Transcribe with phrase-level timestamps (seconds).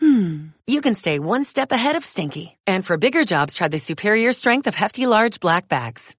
[0.00, 2.56] hmm, you can stay one step ahead of stinky.
[2.66, 6.14] And for bigger jobs, try the superior strength of Hefty Large Black Bags.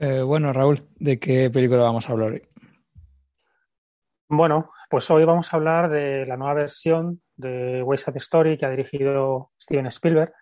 [0.00, 2.42] Eh, bueno, Raúl, ¿de qué película vamos a hablar hoy?
[4.28, 8.64] Bueno, pues hoy vamos a hablar de la nueva versión de West Side Story que
[8.64, 10.32] ha dirigido Steven Spielberg.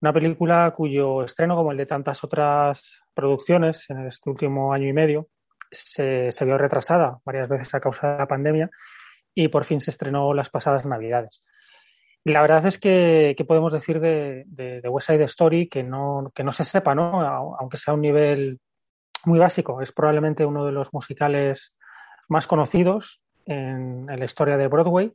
[0.00, 4.92] Una película cuyo estreno, como el de tantas otras producciones en este último año y
[4.92, 5.28] medio,
[5.72, 8.70] se, se vio retrasada varias veces a causa de la pandemia
[9.34, 11.42] y por fin se estrenó las pasadas Navidades.
[12.28, 15.82] Y la verdad es que, ¿qué podemos decir de, de, de, West Side Story que
[15.82, 17.24] no, que no se sepa, ¿no?
[17.58, 18.60] aunque sea un nivel
[19.24, 19.80] muy básico.
[19.80, 21.74] Es probablemente uno de los musicales
[22.28, 25.14] más conocidos en, en la historia de Broadway,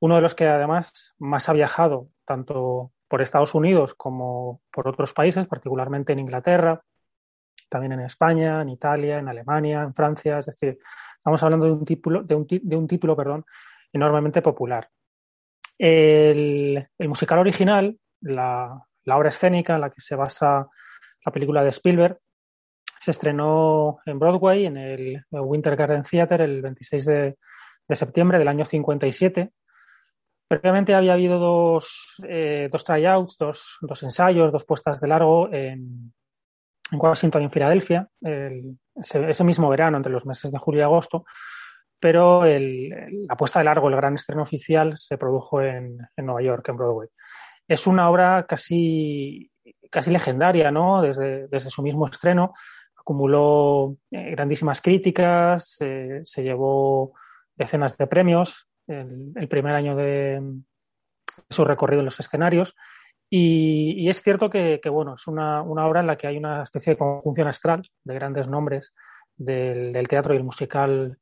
[0.00, 5.14] uno de los que además más ha viajado, tanto por Estados Unidos como por otros
[5.14, 6.82] países, particularmente en Inglaterra,
[7.70, 10.40] también en España, en Italia, en Alemania, en Francia.
[10.40, 10.78] Es decir,
[11.16, 13.46] estamos hablando de un título, de un, de un título perdón,
[13.94, 14.90] enormemente popular.
[15.82, 20.68] El, el musical original, la, la, obra escénica en la que se basa
[21.24, 22.18] la película de Spielberg,
[23.00, 27.38] se estrenó en Broadway, en el Winter Garden Theatre, el 26 de,
[27.88, 29.50] de septiembre del año 57
[30.50, 36.12] Previamente había habido dos, eh, dos tryouts, dos, dos, ensayos, dos puestas de largo en,
[36.90, 40.80] en Washington y en Filadelfia, el, ese, ese, mismo verano, entre los meses de julio
[40.80, 41.24] y agosto,
[42.00, 46.42] pero el, la puesta de largo, el gran estreno oficial, se produjo en, en Nueva
[46.42, 47.08] York, en Broadway.
[47.68, 49.50] Es una obra casi,
[49.90, 51.02] casi legendaria, ¿no?
[51.02, 52.54] Desde, desde su mismo estreno,
[52.96, 57.12] acumuló eh, grandísimas críticas, eh, se llevó
[57.54, 60.40] decenas de premios, el, el primer año de,
[61.48, 62.76] su recorrido en los escenarios.
[63.28, 66.36] Y, y es cierto que, que bueno, es una, una, obra en la que hay
[66.36, 68.92] una especie de conjunción astral de grandes nombres
[69.36, 71.16] del, del teatro y el musical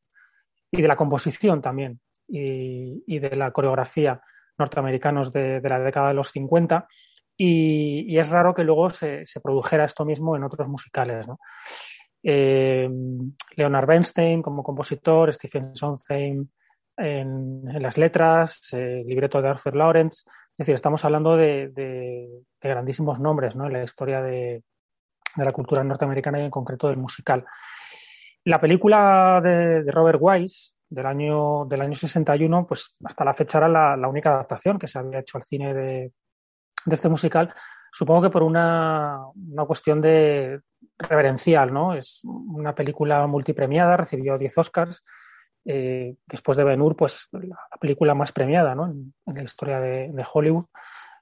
[0.71, 4.21] y de la composición también y, y de la coreografía
[4.59, 6.87] norteamericanos de, de, la década de los 50.
[7.37, 11.27] Y, y es raro que luego se, se, produjera esto mismo en otros musicales.
[11.27, 11.39] ¿no?
[12.23, 12.89] Eh,
[13.57, 16.49] Leonard Bernstein como compositor, Stephen Sondheim
[16.97, 20.25] en, en las letras, eh, libreto de Arthur Lawrence.
[20.27, 22.29] Es decir, estamos hablando de, de,
[22.61, 23.67] de grandísimos nombres ¿no?
[23.67, 24.65] en la historia de,
[25.37, 27.45] de, la cultura norteamericana y en concreto del musical.
[28.49, 33.69] La película de, Robert Wise del año, del año 61, pues hasta la fecha era
[33.69, 36.13] la, única adaptación que se había hecho al cine de,
[36.91, 37.53] este musical.
[37.93, 40.63] Supongo que por una, una cuestión de
[40.97, 41.93] reverencial, ¿no?
[41.93, 45.05] Es una película multipremiada, recibió 10 Oscars,
[45.67, 48.87] eh, después de Ben Hur, pues la película más premiada ¿no?
[48.87, 50.65] en, la historia de, de, Hollywood.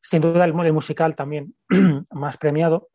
[0.01, 1.57] Sin duda el, el musical también
[2.13, 2.89] más premiado.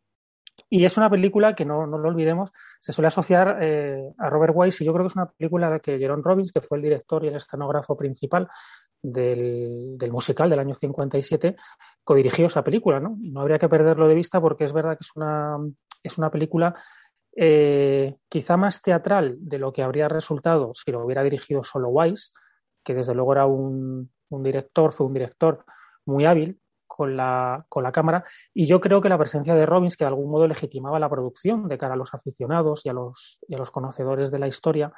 [0.69, 4.53] Y es una película que no, no lo olvidemos, se suele asociar eh, a Robert
[4.55, 7.23] Wise y yo creo que es una película que Jerome Robbins, que fue el director
[7.23, 8.47] y el escenógrafo principal
[9.01, 11.55] del, del musical del año 57,
[12.03, 12.99] codirigió esa película.
[12.99, 13.17] ¿no?
[13.19, 15.57] no habría que perderlo de vista porque es verdad que es una,
[16.03, 16.75] es una película
[17.35, 22.31] eh, quizá más teatral de lo que habría resultado si lo hubiera dirigido solo Wise,
[22.83, 25.65] que desde luego era un, un director, fue un director
[26.05, 26.59] muy hábil
[26.95, 30.09] con la, con la cámara, y yo creo que la presencia de Robbins, que de
[30.09, 33.57] algún modo legitimaba la producción de cara a los aficionados y a los, y a
[33.57, 34.91] los conocedores de la historia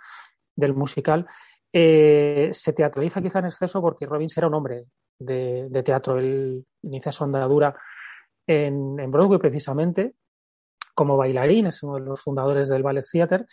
[0.56, 1.28] del musical,
[1.72, 4.86] eh, se teatraliza quizá en exceso porque Robbins era un hombre
[5.20, 6.18] de, teatro.
[6.18, 7.76] Él inicia su andadura
[8.48, 10.16] en, Broadway precisamente,
[10.96, 13.46] como bailarín, es uno de los fundadores del Ballet Theater,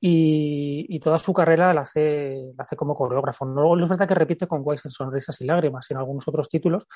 [0.00, 3.44] y, toda su carrera la hace, la hace como coreógrafo.
[3.44, 6.26] No, no es verdad que repite con Wise en Sonrisas y Lágrimas y en algunos
[6.28, 6.86] otros títulos,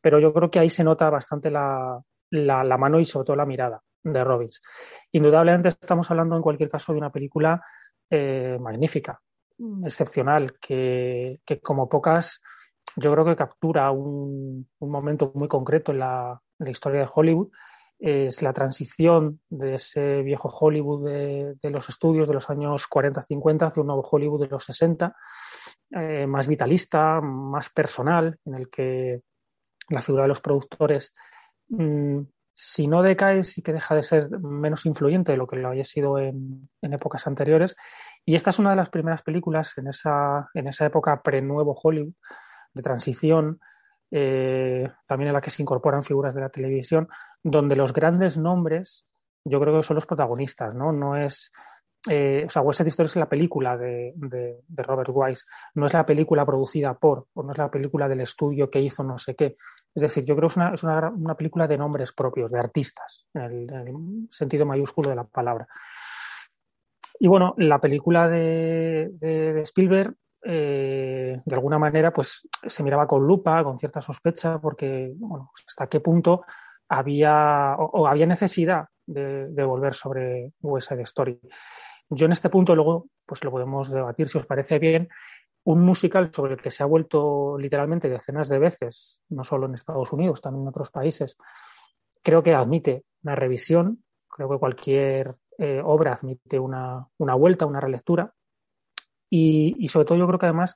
[0.00, 2.00] pero yo creo que ahí se nota bastante la,
[2.30, 4.62] la, la mano y sobre todo la mirada de Robbins.
[5.12, 7.62] Indudablemente estamos hablando en cualquier caso de una película
[8.10, 9.20] eh, magnífica,
[9.84, 12.40] excepcional, que, que, como pocas
[12.96, 17.08] yo creo que captura un, un momento muy concreto en la, en la historia de
[17.12, 17.48] Hollywood
[17.98, 23.66] es la transición de ese viejo Hollywood de, de los estudios de los años 40-50
[23.66, 25.16] hacia un nuevo Hollywood de los 60,
[25.90, 29.22] eh, más vitalista, más personal, en el que
[29.88, 31.14] la figura de los productores,
[31.68, 32.20] mmm,
[32.54, 35.84] si no decae, sí que deja de ser menos influyente de lo que lo había
[35.84, 37.76] sido en, épocas anteriores.
[38.24, 42.14] Y esta es una de las primeras películas en esa, en esa época pre-nuevo Hollywood,
[42.74, 43.60] de transición,
[44.10, 47.08] eh, también en la que se incorporan figuras de la televisión,
[47.44, 49.06] donde los grandes nombres
[49.44, 50.92] yo creo que son los protagonistas, ¿no?
[50.92, 51.52] No es
[52.08, 54.14] eh, o sea, West Side Story es la película de,
[54.68, 55.44] Robert Wise,
[55.74, 59.02] no es la película producida por, o no es la película del estudio que hizo
[59.02, 59.56] no sé qué.
[59.98, 64.28] Es decir, yo creo que es una, película de nombres propios, de artistas, en el,
[64.30, 65.66] sentido mayúsculo de la palabra.
[67.18, 69.10] Y bueno, la película de,
[69.64, 70.14] Spielberg,
[70.44, 75.88] eh, de alguna manera, pues se miraba con lupa, con cierta sospecha, porque, bueno, hasta
[75.88, 76.44] qué punto
[76.88, 81.40] había, o, había necesidad de, de volver sobre West Side Story.
[82.08, 85.08] Yo en este punto luego pues lo podemos debatir si os parece bien.
[85.68, 89.74] Un musical sobre el que se ha vuelto literalmente decenas de veces, no solo en
[89.74, 91.36] Estados Unidos, también en otros países,
[92.22, 98.32] creo que admite una revisión, creo que cualquier eh, obra admite una, vuelta, una relectura.
[99.28, 100.74] Y, sobre todo yo creo que además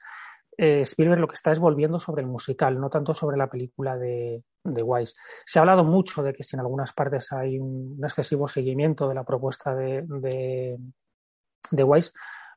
[0.59, 3.97] eh, Spielberg lo que está es volviendo sobre el musical, no tanto sobre la película
[3.97, 5.15] de, de Wise.
[5.47, 9.15] Se ha hablado mucho de que si en algunas partes hay un, excesivo seguimiento de
[9.15, 10.05] la propuesta de,
[11.71, 12.13] de Wise.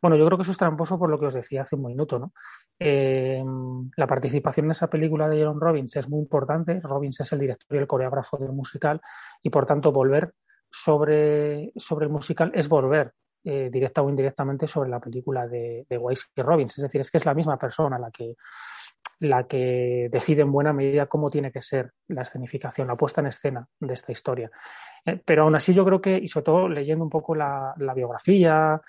[0.06, 2.20] Bueno, yo creo que eso es tramposo por lo que os decía hace un minuto,
[2.20, 2.32] ¿no?
[2.78, 3.44] Eh,
[3.98, 6.80] la participación en esa película de Jerome Robbins es muy importante.
[6.80, 9.02] Robbins es el director y el coreógrafo del musical
[9.42, 10.32] y por tanto volver
[10.70, 13.14] sobre, sobre el musical es volver
[13.44, 16.78] eh, directa o indirectamente sobre la película de, de Wise y Robbins.
[16.78, 18.36] Es decir, es que es la misma persona la que,
[19.22, 23.28] la que decide en buena medida cómo tiene que ser la escenificación, la puesta en
[23.28, 24.52] escena de esta historia.
[25.06, 28.82] Eh, pero aún así yo creo que, y sobre todo leyendo un poco la, biografía,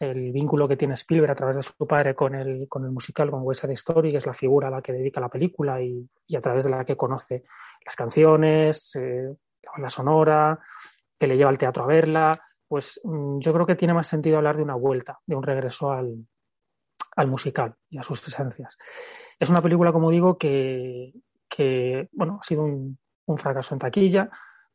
[0.00, 3.30] el vínculo que tiene Spielberg a través de su padre con el, con el musical,
[3.30, 6.08] con West Side Story, que es la figura a la que dedica la película y,
[6.34, 7.44] a través de la que conoce
[7.84, 10.58] las canciones, eh, la banda sonora,
[11.18, 14.38] que le lleva al teatro a verla, pues mm, yo creo que tiene más sentido
[14.38, 16.26] hablar de una vuelta, de un regreso al,
[17.16, 18.76] al musical y a sus esencias.
[19.38, 21.12] Es una película, como digo, que,
[22.12, 22.98] bueno, ha sido un,
[23.36, 24.30] fracaso en taquilla.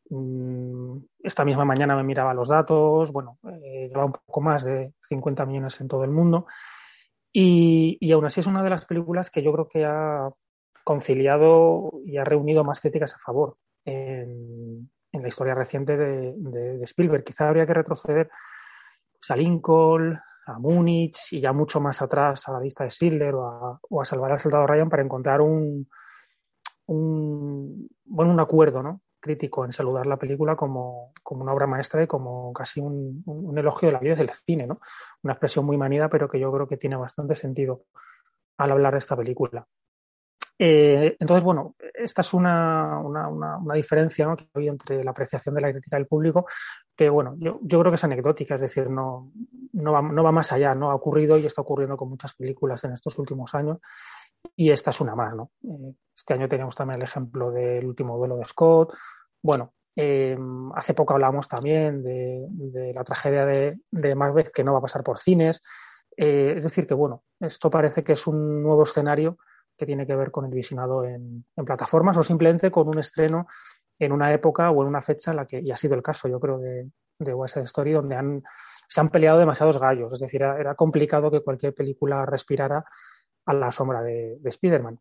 [0.09, 4.93] Mm, esta misma mañana me miraba los datos, bueno, eh, lleva un poco más de
[5.07, 6.47] 50 millones en todo el mundo.
[7.31, 10.29] Y, y, aún así es una de las películas que yo creo que ha
[10.83, 17.23] conciliado y ha reunido más críticas a favor en, la historia reciente de, Spielberg.
[17.23, 18.29] Quizá habría que retroceder
[19.29, 24.01] a Lincoln, a Múnich y ya mucho más atrás a la vista de Schindler o
[24.01, 25.87] a, Salvar al Soldado Ryan para encontrar un,
[26.87, 29.01] un, bueno, un acuerdo ¿no?
[29.19, 33.57] Crítico en saludar la película como, como, una obra maestra y como casi un, un,
[33.57, 34.79] elogio de la vida del cine, ¿no?
[35.23, 37.83] Una expresión muy manida, pero que yo creo que tiene bastante sentido
[38.57, 39.67] al hablar de esta película.
[40.61, 43.01] Eh, entonces, bueno, esta es una,
[43.73, 44.35] diferencia ¿no?
[44.35, 46.47] que hay entre la apreciación de la crítica del público,
[46.93, 49.31] que bueno, yo, creo que es anecdótica, es decir, no,
[49.71, 50.91] no, va, no va más allá, ¿no?
[50.91, 53.77] Ha ocurrido y está ocurriendo con muchas películas en estos últimos años,
[54.55, 55.51] y esta es una más, ¿no?
[55.63, 58.93] Eh, este año teníamos también el ejemplo del último duelo de Scott.
[59.41, 60.37] Bueno, eh,
[60.75, 65.03] hace poco hablamos también de, la tragedia de, de, Macbeth que no va a pasar
[65.03, 65.61] por cines.
[66.15, 69.37] es decir, que bueno, esto parece que es un nuevo escenario
[69.77, 73.47] que tiene que ver con el visionado en, plataformas o simplemente con un estreno
[73.97, 76.27] en una época o en una fecha en la que, y ha sido el caso,
[76.27, 76.89] yo creo, de,
[77.19, 78.43] de West Story, donde han,
[78.87, 80.13] se han peleado demasiados gallos.
[80.13, 82.83] Es decir, era, complicado que cualquier película respirara
[83.49, 84.99] a la sombra de, de Spider-Man.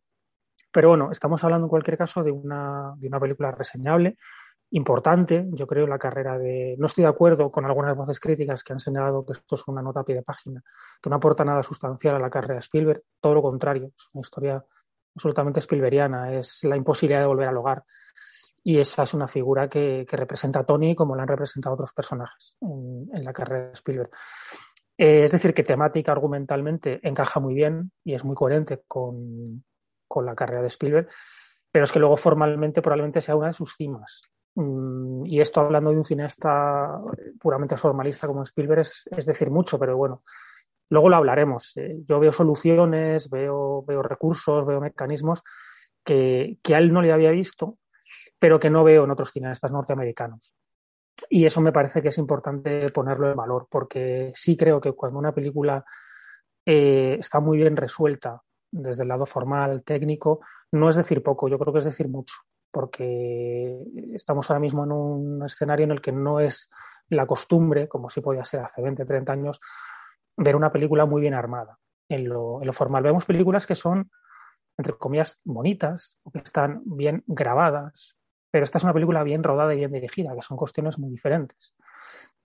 [0.73, 4.17] Pero bueno, estamos hablando en cualquier caso de una, de una película reseñable
[4.71, 6.77] importante, yo creo, la carrera de...
[6.79, 9.81] No estoy de acuerdo con algunas voces críticas que han señalado que esto es una
[9.81, 10.63] nota a pie de página,
[11.01, 14.21] que no aporta nada sustancial a la carrera de Spielberg, todo lo contrario, es una
[14.21, 14.65] historia
[15.15, 17.85] absolutamente Spielbergiana, es la imposibilidad de volver al hogar.
[18.63, 22.57] Y esa es una figura que, representa a Tony como la han representado otros personajes
[22.61, 24.11] en, la carrera de Spielberg.
[24.99, 29.65] Eh, es decir, que temática, argumentalmente, encaja muy bien y es muy coherente con,
[30.09, 31.09] con la carrera de Spielberg,
[31.71, 34.23] pero es que luego formalmente probablemente sea una de sus cimas.
[34.57, 37.01] Mm, y esto hablando de un cineasta
[37.39, 40.25] puramente formalista como Spielberg es, decir mucho, pero bueno,
[40.91, 41.77] luego lo hablaremos.
[41.77, 45.45] Eh, yo veo soluciones, veo, veo recursos, veo mecanismos
[46.03, 47.79] que, que a él no le había visto,
[48.41, 50.55] pero que no veo en otros cineastas norteamericanos.
[51.31, 55.19] Y eso me parece que es importante ponerlo en valor, porque sí creo que cuando
[55.19, 55.85] una película
[56.65, 60.41] eh, está muy bien resuelta desde el lado formal, técnico,
[60.73, 62.35] no es decir poco, yo creo que es decir mucho
[62.71, 63.83] porque
[64.13, 66.71] estamos ahora mismo en un escenario en el que no es
[67.09, 69.61] la costumbre, como sí podía ser hace 20, 30 años,
[70.37, 73.03] ver una película muy bien armada en lo, formal.
[73.03, 74.11] Vemos películas que son,
[74.77, 78.18] entre comillas, bonitas, que están bien grabadas,
[78.51, 81.75] pero esta es una película bien rodada y bien dirigida, que son cuestiones muy diferentes.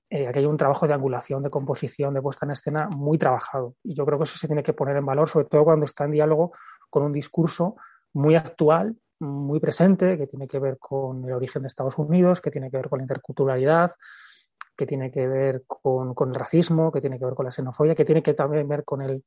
[0.10, 3.76] Eh, aquí hay un trabajo de angulación, de composición, de puesta en escena muy trabajado.
[3.84, 6.06] Y yo creo que eso se tiene que poner en valor, sobre todo cuando está
[6.06, 6.52] en diálogo
[6.90, 7.76] con un discurso
[8.14, 12.52] muy actual muy presente, que tiene que ver con el origen de Estados Unidos, que
[12.52, 13.92] tiene que ver con la interculturalidad,
[14.76, 18.06] que tiene que ver con, el racismo, que tiene que ver con la xenofobia, que
[18.06, 19.24] tiene que también ver con el,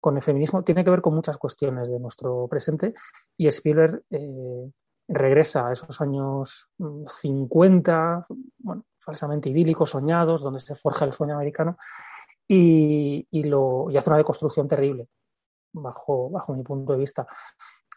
[0.00, 2.94] con el feminismo, tiene que ver con muchas cuestiones de nuestro presente
[3.36, 4.70] y Spielberg eh,
[5.08, 11.34] regresa a esos años 50, mm, bueno, falsamente idílicos, soñados, donde se forja el sueño
[11.34, 11.76] americano
[12.48, 15.08] y, lo, y hace una deconstrucción terrible
[15.72, 17.26] bajo, bajo mi punto de vista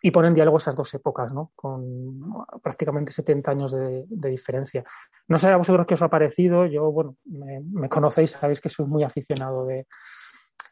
[0.01, 1.51] y pone en diálogo esas dos épocas, ¿no?
[1.55, 2.21] Con
[2.61, 4.83] prácticamente 70 años de, diferencia.
[5.27, 8.85] No sé a vosotros qué os ha parecido, yo, bueno, me, conocéis, sabéis que soy
[8.85, 9.87] muy aficionado de,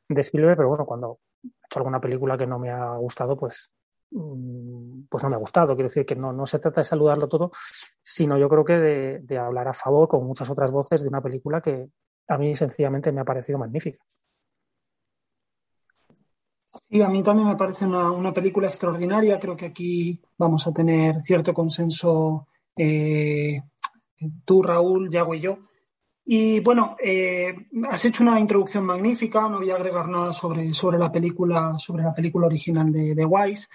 [0.07, 3.73] de, Spielberg, pero bueno, cuando he hecho alguna película que no me ha gustado, pues,
[4.09, 5.75] pues no me ha gustado.
[5.75, 7.51] Quiero decir que no, no se trata de saludarlo todo,
[8.01, 11.61] sino yo creo que de, hablar a favor con muchas otras voces de una película
[11.61, 11.89] que
[12.27, 13.99] a mí sencillamente me ha parecido magnífica.
[16.89, 19.39] Sí, a mí también me parece una, película extraordinaria.
[19.39, 23.61] Creo que aquí vamos a tener cierto consenso eh,
[24.45, 25.57] tú, Raúl, Yago y yo.
[26.29, 27.55] Y bueno, eh,
[27.89, 29.47] has hecho una introducción magnífica.
[29.47, 33.25] No voy a agregar nada sobre, sobre la película, sobre la película original de, de
[33.25, 33.69] Wise,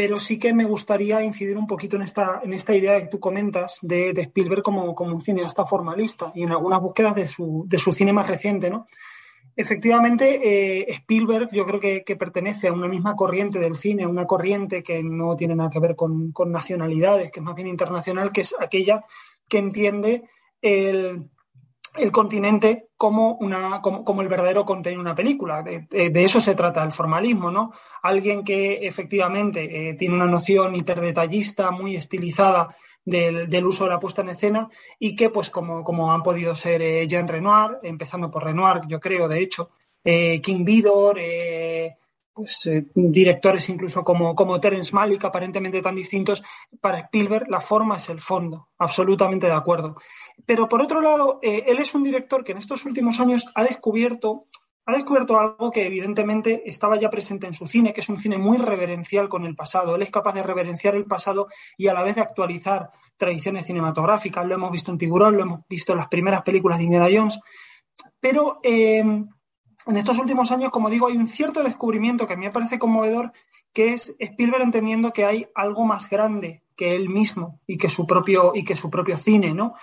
[0.00, 3.20] pero sí que me gustaría incidir un poquito en esta, en esta idea que tú
[3.20, 7.76] comentas de, Spielberg como, como, un cineasta formalista y en algunas búsquedas de su, de
[7.76, 8.86] su cine más reciente, ¿no?
[9.54, 14.82] Efectivamente, eh, Spielberg yo creo que, pertenece a una misma corriente del cine, una corriente
[14.82, 18.54] que no tiene nada que ver con, nacionalidades, que es más bien internacional, que es
[18.58, 19.04] aquella
[19.48, 20.22] que entiende
[20.62, 21.28] el,
[22.12, 25.62] continente como, una, como, el verdadero contenido de una película.
[25.62, 27.72] De, eso se trata el formalismo, ¿no?
[28.02, 34.22] Alguien que efectivamente eh, tiene una noción hiperdetallista, muy estilizada del, uso de la puesta
[34.22, 34.68] en escena
[34.98, 39.00] y que, pues, como, como han podido ser eh, Jean Renoir, empezando por Renoir, yo
[39.00, 39.70] creo, de hecho,
[40.04, 41.18] eh, King Vidor,
[42.30, 46.42] eh, pues, directores incluso como, como Terence Malick, aparentemente tan distintos,
[46.80, 49.96] para Spielberg la forma es el fondo, absolutamente de acuerdo.
[50.46, 54.46] Pero por otro lado, él es un director que en estos últimos años ha descubierto
[54.90, 58.38] ha descubierto algo que evidentemente estaba ya presente en su cine, que es un cine
[58.38, 59.94] muy reverencial con el pasado.
[59.94, 64.46] Él es capaz de reverenciar el pasado y a la vez de actualizar tradiciones cinematográficas.
[64.46, 67.38] Lo hemos visto en Tiburón, lo hemos visto en las primeras películas de Indiana Jones.
[68.18, 69.04] Pero eh,
[69.86, 72.78] en estos últimos años, como digo, hay un cierto descubrimiento que a mí me parece
[72.78, 73.32] conmovedor,
[73.72, 78.06] que es Spielberg entendiendo que hay algo más grande que él mismo y que su
[78.06, 79.74] propio, y que su propio cine, ¿no?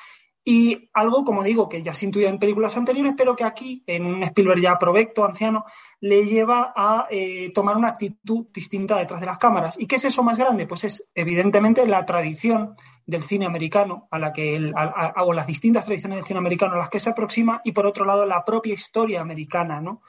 [0.49, 4.05] Y algo, como digo, que ya se intuía en películas anteriores, pero que aquí, en
[4.05, 5.65] un Spielberg ya provecto, anciano,
[5.99, 9.77] le lleva a eh, tomar una actitud distinta detrás de las cámaras.
[9.77, 10.65] ¿Y qué es eso más grande?
[10.65, 12.75] Pues es, evidentemente, la tradición
[13.07, 14.71] del cine americano, a la que
[15.17, 18.05] o las distintas tradiciones del cine americano a las que se aproxima, y por otro
[18.05, 20.01] lado, la propia historia americana, ¿no?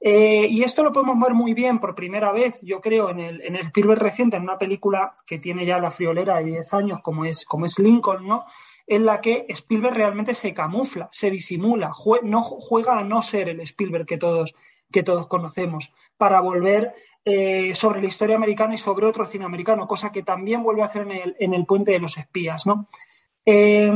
[0.00, 3.42] Eh, y esto lo podemos ver muy bien por primera vez, yo creo, en el,
[3.42, 7.00] en el Spielberg reciente, en una película que tiene ya la friolera de 10 años,
[7.02, 8.46] como es, como es Lincoln, ¿no?
[8.86, 13.60] en la que Spielberg realmente se camufla, se disimula, no, juega a no ser el
[13.60, 14.54] Spielberg que todos,
[14.92, 16.94] que todos conocemos, para volver
[17.28, 20.86] eh, sobre la historia americana y sobre otro cine americano, cosa que también vuelve a
[20.86, 22.66] hacer en el, en el Puente de los Espías.
[22.66, 22.88] ¿no?
[23.44, 23.92] Eh,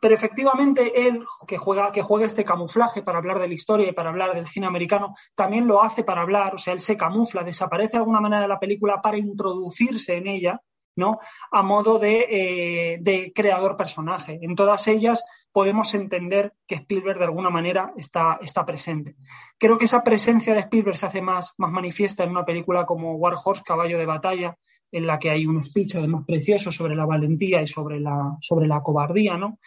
[0.00, 3.92] pero efectivamente él, que juega, que juega este camuflaje para hablar de la historia y
[3.92, 7.42] para hablar del cine americano, también lo hace para hablar, o sea, él se camufla,
[7.42, 10.62] desaparece de alguna manera de la película para introducirse en ella
[10.98, 11.20] ¿no?
[11.52, 14.38] A modo eh, de, creador personaje.
[14.42, 19.14] En todas ellas podemos entender que Spielberg de alguna manera está, está, presente.
[19.56, 23.14] Creo que esa presencia de Spielberg se hace más, más manifiesta en una película como
[23.14, 24.58] War Horse, Caballo de Batalla,
[24.90, 28.66] en la que hay un speech además precioso sobre la valentía y sobre la, sobre
[28.66, 29.58] la cobardía, ¿no?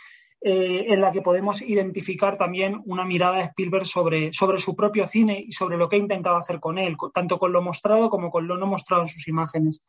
[0.43, 5.05] Eh, en la que podemos identificar también una mirada de Spielberg sobre, sobre su propio
[5.05, 8.31] cine y sobre lo que ha intentado hacer con él, tanto con lo mostrado como
[8.31, 9.85] con lo no mostrado en sus imágenes.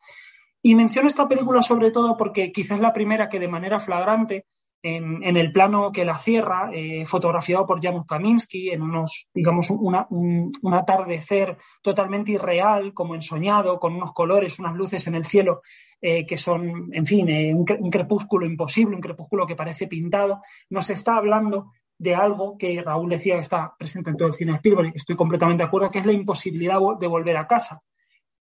[0.63, 4.47] Y menciono esta película sobre todo porque quizás la primera que de manera flagrante,
[4.85, 10.75] en, el plano que la cierra, eh, fotografiado por Janusz Kaminski, en unos, digamos, un,
[10.75, 15.63] atardecer totalmente irreal, como ensoñado, con unos colores, unas luces en el cielo,
[16.01, 20.91] eh, que son, en fin, eh, un, crepúsculo imposible, un crepúsculo que parece pintado, nos
[20.91, 24.57] está hablando de algo que Raúl decía que está presente en todo el cine de
[24.57, 27.81] Spielberg, estoy completamente de acuerdo, que es la imposibilidad de volver a casa.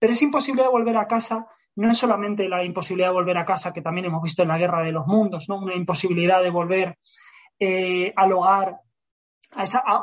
[0.00, 3.44] Pero es imposible de volver a casa no es solamente la imposibilidad de volver a
[3.44, 5.58] casa, que también hemos visto en la Guerra de los Mundos, ¿no?
[5.58, 6.98] una imposibilidad de volver
[7.58, 8.76] eh, al hogar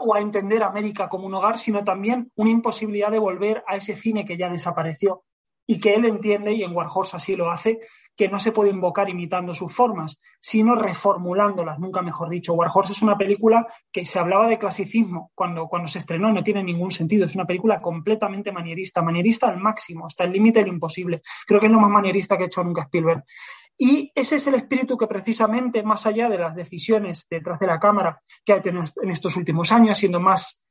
[0.02, 3.96] o a entender América como un hogar, sino también una imposibilidad de volver a ese
[3.96, 5.24] cine que ya desapareció
[5.66, 7.80] y que él entiende, y en Warhorse así lo hace,
[8.20, 12.54] que no se puede invocar imitando sus formas, sino reformulándolas, nunca mejor dicho.
[12.54, 16.62] Warhorse es una película que se hablaba de clasicismo cuando, cuando se estrenó, no tiene
[16.62, 20.74] ningún sentido, es una película completamente manierista, manierista al máximo, hasta el límite de lo
[20.74, 21.22] imposible.
[21.48, 23.24] Creo que es lo más manierista que ha hecho nunca Spielberg.
[23.78, 27.80] Y ese es el espíritu que precisamente, más allá de las decisiones detrás de la
[27.80, 30.66] cámara que ha tenido en estos últimos años, siendo más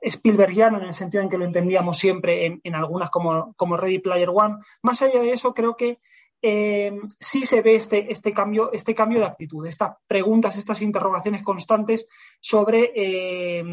[0.00, 4.28] Spielbergiano en el sentido en que lo entendíamos siempre en, algunas como, como, Ready Player
[4.32, 5.98] One, más allá de eso, creo que
[6.42, 11.42] eh, sí se ve este, este, cambio, este cambio de actitud, estas preguntas, estas interrogaciones
[11.44, 12.08] constantes
[12.40, 13.64] sobre, eh,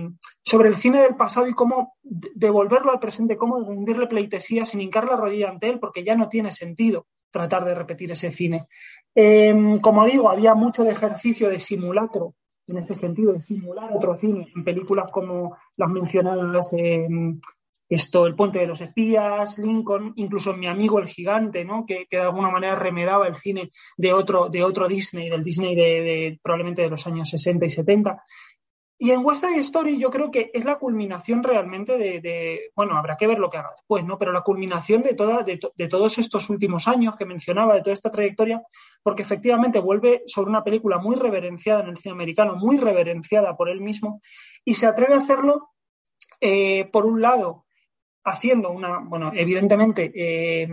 [0.46, 5.06] sobre el cine del pasado y cómo devolverlo al presente, cómo rendirle pleitesía sin hincar
[5.06, 8.68] la rodilla ante él, porque ya no tiene sentido tratar de repetir ese cine.
[9.16, 12.36] Em, como digo, había mucho de ejercicio de simulacro,
[12.68, 17.40] en ese sentido, de simular otro cine, en películas como las mencionadas, em,
[17.90, 21.86] esto, El puente de los espías, Lincoln, incluso Mi amigo el gigante, ¿no?
[21.88, 26.40] que, de alguna manera remedaba el cine de otro, de otro Disney, del Disney de,
[26.42, 28.24] probablemente de los años 60 y 70.
[29.02, 33.16] Y en West Side Story yo creo que es la culminación realmente de, bueno, habrá
[33.16, 34.20] que ver lo que haga después, ¿no?
[34.20, 38.12] Pero la culminación de, toda, de, todos estos últimos años que mencionaba, de toda esta
[38.12, 38.62] trayectoria,
[39.02, 43.70] porque efectivamente vuelve sobre una película muy reverenciada en el cine americano, muy reverenciada por
[43.70, 44.22] él mismo,
[44.66, 45.70] y se atreve a hacerlo,
[46.42, 47.66] eh, por un lado,
[48.24, 50.68] haciendo una, bueno, evidentemente, eh,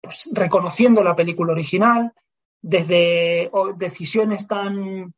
[0.00, 2.12] pues, reconociendo la película original,
[2.60, 5.14] desde decisiones tan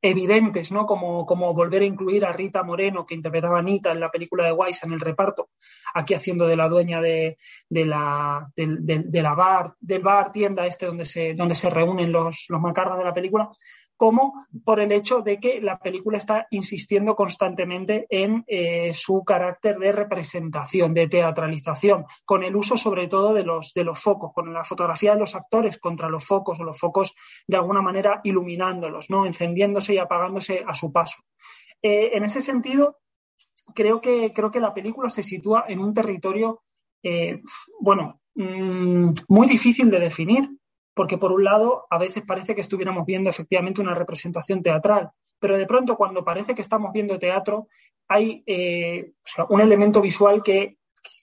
[0.00, 0.86] evidentes, ¿no?
[0.86, 4.44] Como, como volver a incluir a Rita Moreno, que interpretaba a Anita en la película
[4.44, 5.50] de Weiss en el reparto,
[5.94, 7.36] aquí haciendo de la dueña de,
[7.68, 8.46] la,
[9.36, 13.14] bar, del bar, tienda este donde se, donde se reúnen los, los macarras de la
[13.14, 13.50] película,
[13.96, 19.78] como por el hecho de que la película está insistiendo constantemente en eh, su carácter
[19.78, 24.52] de representación, de teatralización, con el uso sobre todo de los, de los focos, con
[24.52, 27.14] la fotografía de los actores contra los focos o los focos
[27.46, 29.26] de alguna manera iluminándolos, ¿no?
[29.26, 31.22] encendiéndose y apagándose a su paso.
[31.82, 32.98] Eh, en ese sentido,
[33.74, 36.64] creo que, creo que la película se sitúa en un territorio,
[37.02, 37.40] eh,
[37.80, 40.55] bueno, mm, muy difícil de definir,
[40.96, 45.58] porque por un lado a veces parece que estuviéramos viendo efectivamente una representación teatral, pero
[45.58, 47.68] de pronto cuando parece que estamos viendo teatro
[48.08, 49.12] hay eh,
[49.50, 50.78] un elemento visual que,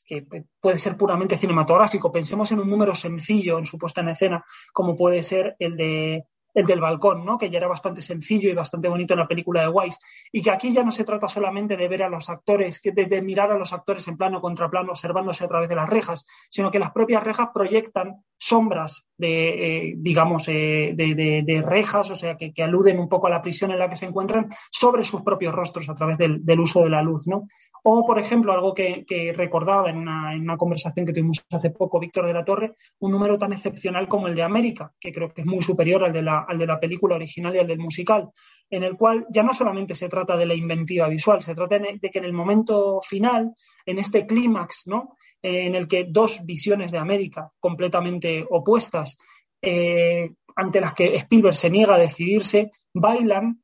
[0.05, 0.27] que,
[0.61, 2.11] puede ser puramente cinematográfico.
[2.11, 6.25] Pensemos en un número sencillo en su puesta en escena, como puede ser el de
[6.53, 7.37] el del balcón, ¿no?
[7.37, 9.99] que ya era bastante sencillo y bastante bonito en la película de Weiss,
[10.31, 13.51] y que aquí ya no se trata solamente de ver a los actores, de, mirar
[13.51, 16.79] a los actores en plano contra plano observándose a través de las rejas, sino que
[16.79, 22.99] las propias rejas proyectan sombras de, eh, digamos, eh, de, rejas, o sea, que, aluden
[22.99, 25.95] un poco a la prisión en la que se encuentran sobre sus propios rostros a
[25.95, 27.47] través del, del uso de la luz, ¿no?
[27.85, 32.33] O, por ejemplo, algo que, recordaba en una, conversación que tuvimos hace poco Víctor de
[32.33, 35.61] la Torre, un número tan excepcional como el de América, que creo que es muy
[35.61, 38.29] superior al de la, al de la película original y al del musical,
[38.69, 42.09] en el cual ya no solamente se trata de la inventiva visual, se trata de
[42.09, 43.53] que en el momento final,
[43.85, 45.17] en este clímax, ¿no?
[45.43, 49.17] en el que dos visiones de América completamente opuestas,
[49.61, 53.62] eh, ante las que Spielberg se niega a decidirse, bailan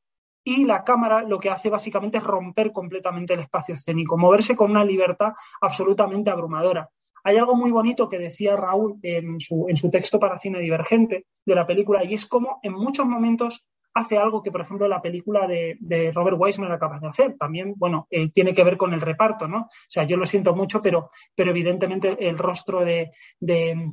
[0.50, 4.72] y la cámara lo que hace básicamente es romper completamente el espacio escénico, moverse con
[4.72, 6.90] una libertad absolutamente abrumadora.
[7.24, 11.28] Hay algo muy bonito que decía Raúl en su, en su texto para cine divergente
[11.46, 15.04] de la película y es como en muchos momentos hace algo que, por ejemplo, la
[15.04, 17.36] película de, Robert Wise no era capaz de hacer.
[17.38, 19.62] También, bueno, eh, tiene que ver con el reparto, ¿no?
[19.62, 23.92] O sea, yo lo siento mucho, pero, pero evidentemente el rostro de, de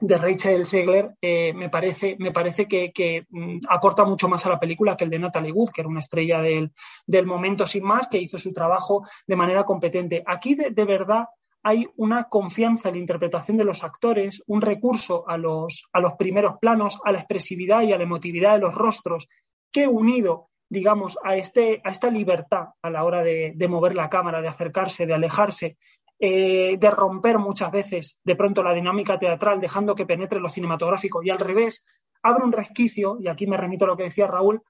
[0.00, 4.96] Rachel Zegler eh, me parece, me parece que, mm, aporta mucho más a la película
[4.96, 6.72] que el de Natalie Wood, que era una estrella del,
[7.26, 10.22] momento sin más, que hizo su trabajo de manera competente.
[10.26, 11.26] Aquí de, verdad
[11.62, 16.14] hay una confianza en la interpretación de los actores, un recurso a los, a los
[16.14, 19.28] primeros planos, a la expresividad y a la emotividad de los rostros,
[19.70, 24.08] que unido digamos, a, este, a esta libertad a la hora de, de mover la
[24.08, 25.78] cámara, de acercarse, de alejarse,
[26.22, 31.22] eh, de romper muchas veces de pronto la dinámica teatral, dejando que penetre lo cinematográfico
[31.22, 31.86] y al revés,
[32.22, 34.62] abre un resquicio, y aquí me remito a lo que decía Raúl,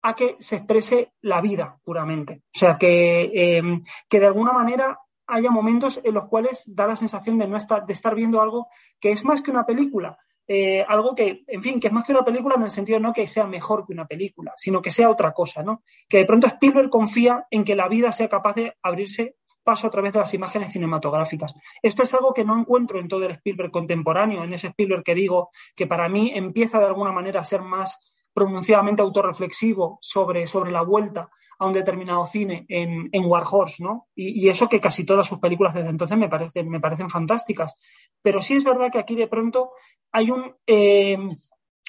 [0.00, 2.42] a que se exprese la vida puramente.
[2.54, 6.96] O sea, que, em, que de alguna manera haya momentos en los cuales da la
[6.96, 10.16] sensación de, no estar, de estar viendo algo que es más que una película,
[10.48, 13.12] eh, algo que, en fin, que es más que una película en el sentido no
[13.12, 15.82] que sea mejor que una película, sino que sea otra cosa, ¿no?
[16.08, 19.90] Que de pronto Spielberg confía en que la vida sea capaz de abrirse paso a
[19.90, 21.52] través de las imágenes cinematográficas.
[21.82, 25.16] Esto es algo que no encuentro en todo el Spielberg contemporáneo, en ese Spielberg que
[25.16, 27.98] digo que para mí empieza de alguna manera a ser más
[28.32, 34.06] pronunciadamente autorreflexivo sobre, sobre la vuelta a un determinado cine en, en Warhorse, ¿no?
[34.14, 37.74] Y, eso que casi todas sus películas desde entonces me parecen, me parecen fantásticas.
[38.22, 39.72] Pero sí es verdad que aquí de pronto
[40.12, 41.18] hay un, eh,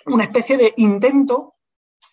[0.07, 1.56] una especie de intento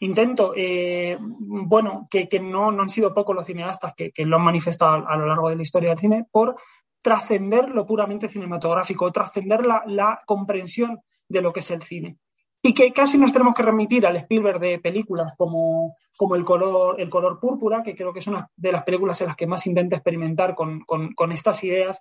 [0.01, 5.17] intento, eh, bueno, que, no, han sido pocos los cineastas que, lo han manifestado a,
[5.17, 6.57] lo largo de la historia del cine, por
[7.03, 12.19] trascender lo puramente cinematográfico, trascender la, comprensión de lo que es el cine.
[12.63, 16.99] y que casi nos tenemos que remitir al Spielberg de películas como, como el, color,
[16.99, 19.67] el color púrpura, que creo que es una de las películas en las que más
[19.67, 22.01] intenta experimentar con, con, estas ideas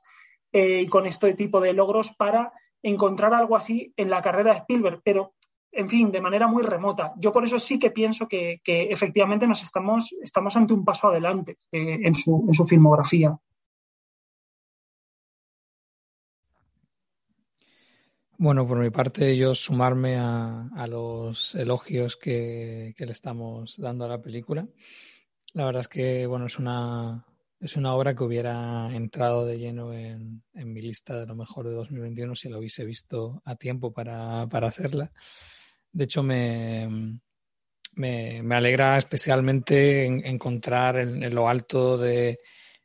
[0.53, 4.59] eh, y con este tipo de logros para encontrar algo así en la carrera de
[4.59, 5.33] Spielberg, pero
[5.73, 7.13] en fin, de manera muy remota.
[7.17, 11.07] Yo por eso sí que pienso que, que efectivamente nos estamos, estamos ante un paso
[11.07, 13.37] adelante eh, en, su, en su filmografía.
[18.43, 24.21] Bueno, por mi parte, yo sumarme a, los elogios que, le estamos dando a la
[24.21, 24.67] película.
[25.53, 27.25] La verdad es que, bueno, es una,
[27.61, 31.75] es una obra que hubiera entrado de lleno en, mi lista de lo mejor de
[31.75, 35.09] 2021 si la hubiese visto a tiempo para, hacerla.
[35.93, 37.19] De hecho, me,
[37.95, 42.39] me, alegra especialmente encontrar en lo alto de,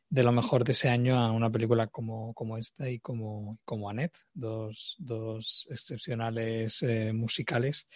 [0.09, 3.89] de lo mejor de ese año a una película como, como esta y como, como
[3.89, 7.87] Annette, dos, dos excepcionales eh, musicales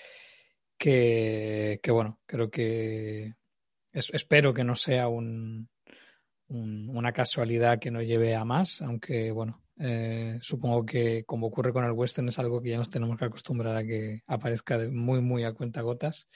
[0.77, 3.33] que, que, bueno, creo que
[3.91, 5.69] espero que no sea un,
[6.47, 11.85] una casualidad que nos lleve a más, aunque bueno, eh, supongo que como ocurre con
[11.85, 15.21] el western es algo que ya nos tenemos que acostumbrar a que aparezca de muy,
[15.21, 16.27] muy a cuenta gotas,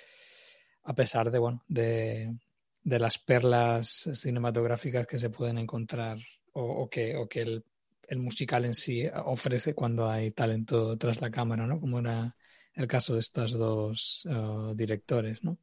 [0.83, 2.35] a pesar de, bueno, de,
[2.83, 6.17] de las perlas cinematográficas que se pueden encontrar
[6.53, 7.65] o, que, o que el,
[8.07, 11.79] el, musical en sí ofrece cuando hay talento tras la cámara, ¿no?
[11.79, 12.35] Como era
[12.73, 15.59] el caso de estos dos uh, directores, ¿no?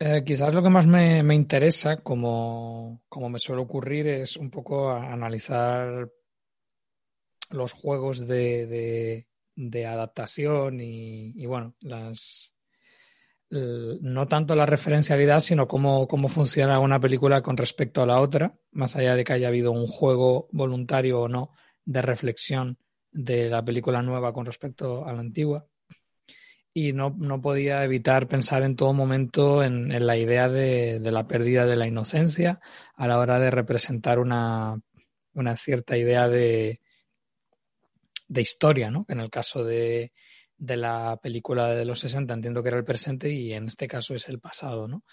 [0.00, 4.50] Eh, quizás lo que más me, me interesa, como, como, me suele ocurrir, es un
[4.50, 6.08] poco analizar
[7.50, 12.54] los juegos de, de, adaptación y, y, bueno, las,
[13.50, 18.54] no tanto la referencialidad, sino cómo, cómo funciona una película con respecto a la otra,
[18.70, 21.50] más allá de que haya habido un juego voluntario o no
[21.84, 22.78] de reflexión
[23.10, 25.66] de la película nueva con respecto a la antigua.
[26.74, 31.26] Y no, no podía evitar pensar en todo momento en, en la idea de, la
[31.26, 32.60] pérdida de la inocencia
[32.94, 34.78] a la hora de representar una,
[35.32, 36.80] una cierta idea de,
[38.28, 39.06] de historia, ¿no?
[39.08, 40.12] En el caso de,
[40.56, 44.14] de la película de los 60 entiendo que era el presente y en este caso
[44.14, 45.04] es el pasado, ¿no?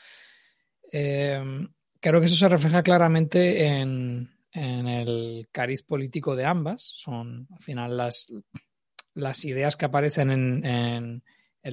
[0.92, 1.68] Em,
[2.00, 6.82] creo que eso se refleja claramente en, el cariz político de ambas.
[6.82, 8.32] Son al final las,
[9.14, 11.24] las ideas que aparecen en, en,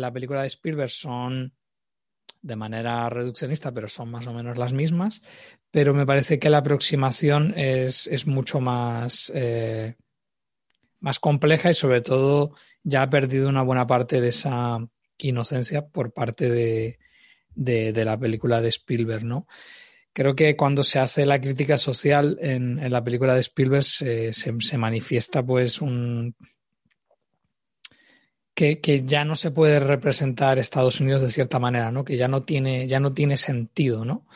[0.01, 1.53] la película de Spielberg son
[2.41, 5.23] de manera reduccionista, pero son más o menos las mismas.
[5.71, 9.97] Pero me parece que la aproximación es, es mucho más eh,
[11.03, 14.79] más compleja y sobre todo ya ha perdido una buena parte de esa
[15.19, 16.99] inocencia por parte de,
[17.55, 19.47] de, la película de Spielberg, ¿no?
[20.13, 24.33] Creo que cuando se hace la crítica social en, en la película de Spielberg se,
[24.33, 26.37] se, manifiesta pues un...
[28.55, 32.05] Que, que, ya no se puede representar Estados Unidos de cierta manera, ¿no?
[32.05, 34.27] Que ya no tiene, ya no tiene sentido, ¿no?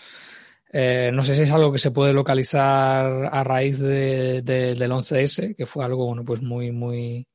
[0.73, 5.55] Eh, no sé si es algo que se puede localizar a raíz de, del 11S,
[5.57, 7.27] que fue algo bueno, pues muy, muy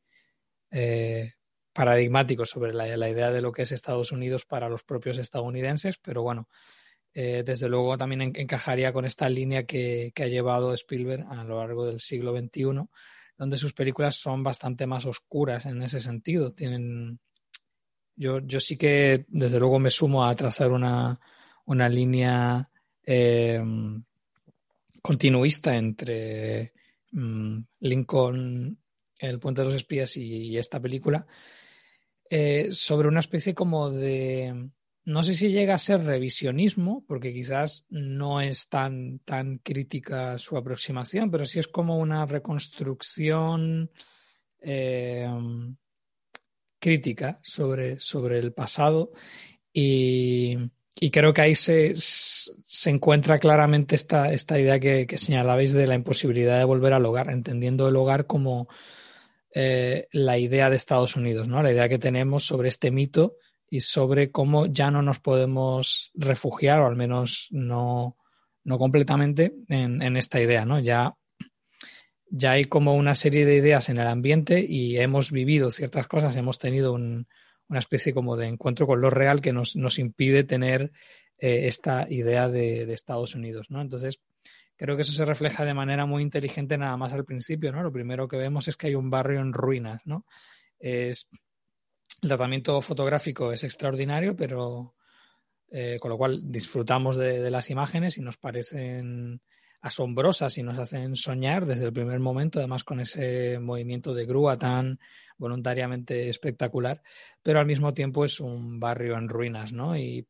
[0.69, 1.33] eh,
[1.73, 6.21] paradigmático sobre la, idea de lo que es Estados Unidos para los propios estadounidenses, pero
[6.21, 6.49] bueno,
[7.13, 11.87] eh, desde luego también encajaría con esta línea que, ha llevado Spielberg a lo largo
[11.87, 12.87] del siglo XXI,
[13.41, 16.51] donde sus películas son bastante más oscuras en ese sentido.
[16.51, 17.19] Tienen,
[18.15, 21.19] yo, yo sí que desde luego me sumo a trazar una,
[21.65, 22.69] una línea
[23.03, 23.59] eh,
[25.01, 26.73] continuista entre
[27.13, 28.77] mm, Lincoln,
[29.17, 31.25] El puente de los espías y, esta película,
[32.29, 34.69] eh, sobre una especie como de,
[35.03, 40.57] no sé si llega a ser revisionismo, porque quizás no es tan, tan crítica su
[40.57, 43.91] aproximación, pero sí es como una reconstrucción
[44.61, 45.27] eh,
[46.79, 49.11] crítica sobre, sobre el pasado
[49.73, 50.57] y
[51.03, 55.87] y creo que ahí se, se encuentra claramente esta, esta idea que, que, señalabais de
[55.87, 58.67] la imposibilidad de volver al hogar, entendiendo el hogar como
[59.53, 61.63] eh, la idea de Estados Unidos, ¿no?
[61.63, 63.37] La idea que tenemos sobre este mito
[63.73, 68.17] y sobre cómo ya no nos podemos refugiar, o al menos no,
[68.65, 70.81] no completamente, en, esta idea, ¿no?
[70.81, 71.15] Ya,
[72.29, 76.35] ya hay como una serie de ideas en el ambiente y hemos vivido ciertas cosas,
[76.35, 77.29] hemos tenido un,
[77.69, 80.91] una especie como de encuentro con lo real que nos, nos impide tener
[81.37, 83.79] eh, esta idea de, de, Estados Unidos, ¿no?
[83.79, 84.19] Entonces,
[84.75, 87.83] creo que eso se refleja de manera muy inteligente nada más al principio, ¿no?
[87.83, 90.25] Lo primero que vemos es que hay un barrio en ruinas, ¿no?
[90.77, 91.29] Es,
[92.21, 94.93] el tratamiento fotográfico es extraordinario, pero
[95.71, 99.41] eh, con lo cual disfrutamos de, las imágenes y nos parecen
[99.81, 104.55] asombrosas y nos hacen soñar desde el primer momento, además con ese movimiento de grúa
[104.55, 104.99] tan
[105.37, 107.01] voluntariamente espectacular,
[107.41, 109.97] pero al mismo tiempo es un barrio en ruinas, ¿no?
[109.97, 110.27] Y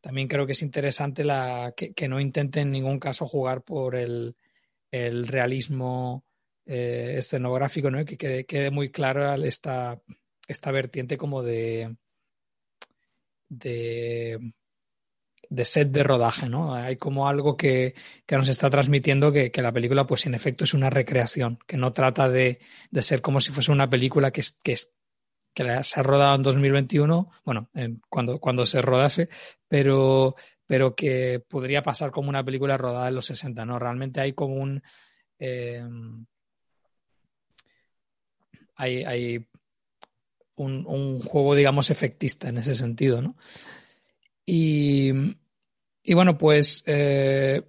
[0.00, 4.36] también creo que es interesante la, que, no intente en ningún caso jugar por el,
[4.92, 6.24] realismo
[6.64, 8.04] eh, escenográfico, ¿no?
[8.04, 10.00] que quede, quede muy clara esta,
[10.48, 11.94] esta vertiente como de,
[13.48, 14.52] de,
[15.50, 16.74] de set de rodaje, ¿no?
[16.74, 17.94] Hay como algo que,
[18.30, 22.28] nos está transmitiendo que, la película, pues en efecto, es una recreación, que no trata
[22.28, 22.58] de,
[23.00, 24.76] ser como si fuese una película que, que,
[25.54, 27.70] que se ha rodado en 2021, bueno,
[28.08, 29.28] cuando, cuando se rodase,
[29.68, 30.34] pero,
[30.66, 33.78] pero que podría pasar como una película rodada en los 60, ¿no?
[33.78, 34.82] Realmente hay como un...
[35.38, 35.86] Eh,
[38.80, 39.48] hay, hay
[40.64, 43.36] un, juego, digamos, efectista en ese sentido, ¿no?
[44.44, 45.12] Y,
[46.02, 47.62] y bueno, pues eh,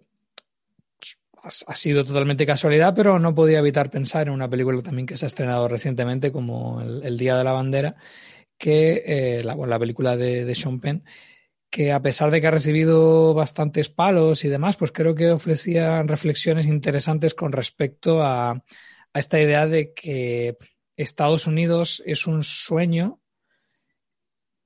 [1.43, 5.25] ha sido totalmente casualidad, pero no podía evitar pensar en una película también que se
[5.25, 7.95] ha estrenado recientemente, como El, Día de la Bandera,
[8.57, 11.03] que eh, la, la, película de, de, Sean Penn,
[11.69, 16.03] que a pesar de que ha recibido bastantes palos y demás, pues creo que ofrecía
[16.03, 18.51] reflexiones interesantes con respecto a,
[19.13, 20.57] a esta idea de que
[20.99, 23.21] Estados Unidos es un sueño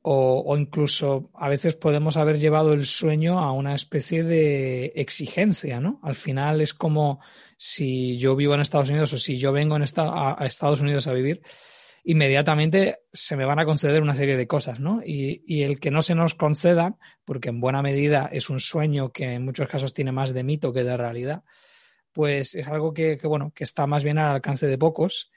[0.01, 5.99] o, incluso a veces podemos haber llevado el sueño a una especie de exigencia, ¿no?
[6.01, 7.21] Al final es como
[7.55, 11.13] si yo vivo en Estados Unidos o si yo vengo en a, Estados Unidos a
[11.13, 11.41] vivir,
[12.03, 15.01] inmediatamente se me van a conceder una serie de cosas, ¿no?
[15.05, 19.33] Y, el que no se nos conceda, porque en buena medida es un sueño que
[19.33, 21.43] en muchos casos tiene más de mito que de realidad,
[22.11, 25.31] pues es algo que, que bueno, que está más bien al alcance de pocos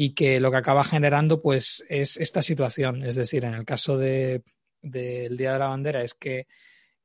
[0.00, 3.02] y que lo que acaba generando pues es esta situación.
[3.02, 4.44] Es decir, en el caso del
[4.80, 6.46] de, Día de la Bandera es que,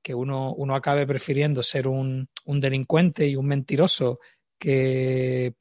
[0.04, 4.20] que uno, uno, acabe prefiriendo ser un, un, delincuente y un mentiroso
[4.60, 5.56] que,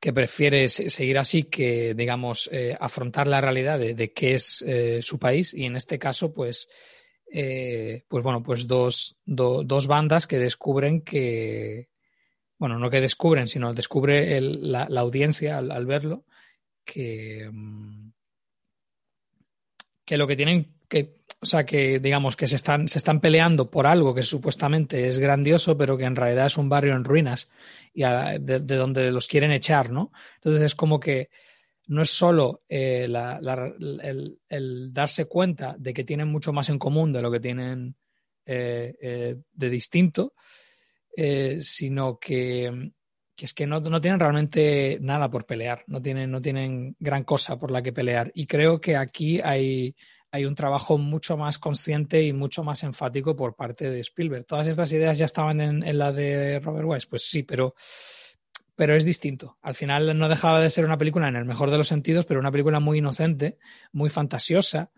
[0.00, 4.98] que prefiere seguir así que, digamos, eh, afrontar la realidad de, de qué es eh,
[5.00, 6.68] su país y en este caso, pues,
[7.32, 11.93] eh, pues bueno, pues dos, dos bandas que descubren que,
[12.64, 16.24] bueno, no que descubren, sino descubre la, audiencia al, verlo,
[16.82, 18.08] que, mm,
[20.02, 23.70] que lo que tienen que, o sea, que digamos que se están, se están peleando
[23.70, 27.50] por algo que supuestamente es grandioso, pero que en realidad es un barrio en ruinas
[27.92, 30.10] y de, donde los quieren echar, ¿no?
[30.36, 31.28] Entonces es como que
[31.88, 33.06] no es solo eh,
[34.48, 37.94] el, darse cuenta de que tienen mucho más en común de lo que tienen
[38.46, 40.32] eh, eh, de distinto,
[41.16, 42.92] eh, sino que,
[43.36, 47.70] es que no, tienen realmente nada por pelear, no tienen, no tienen gran cosa por
[47.70, 48.32] la que pelear.
[48.34, 49.94] Y creo que aquí hay,
[50.30, 54.46] hay un trabajo mucho más consciente y mucho más enfático por parte de Spielberg.
[54.46, 57.74] Todas estas ideas ya estaban en, la de Robert Wise, pues sí, pero,
[58.74, 59.58] pero es distinto.
[59.62, 62.40] Al final no dejaba de ser una película en el mejor de los sentidos, pero
[62.40, 63.58] una película muy inocente,
[63.92, 64.90] muy fantasiosa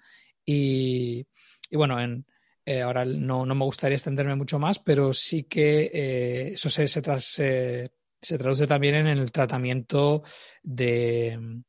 [0.45, 1.27] y,
[1.71, 2.25] y bueno, en,
[2.69, 8.39] eh, ahora no, me gustaría extenderme mucho más, pero sí que eh, eso se, se,
[8.39, 10.25] traduce también en el tratamiento
[10.65, 11.63] de,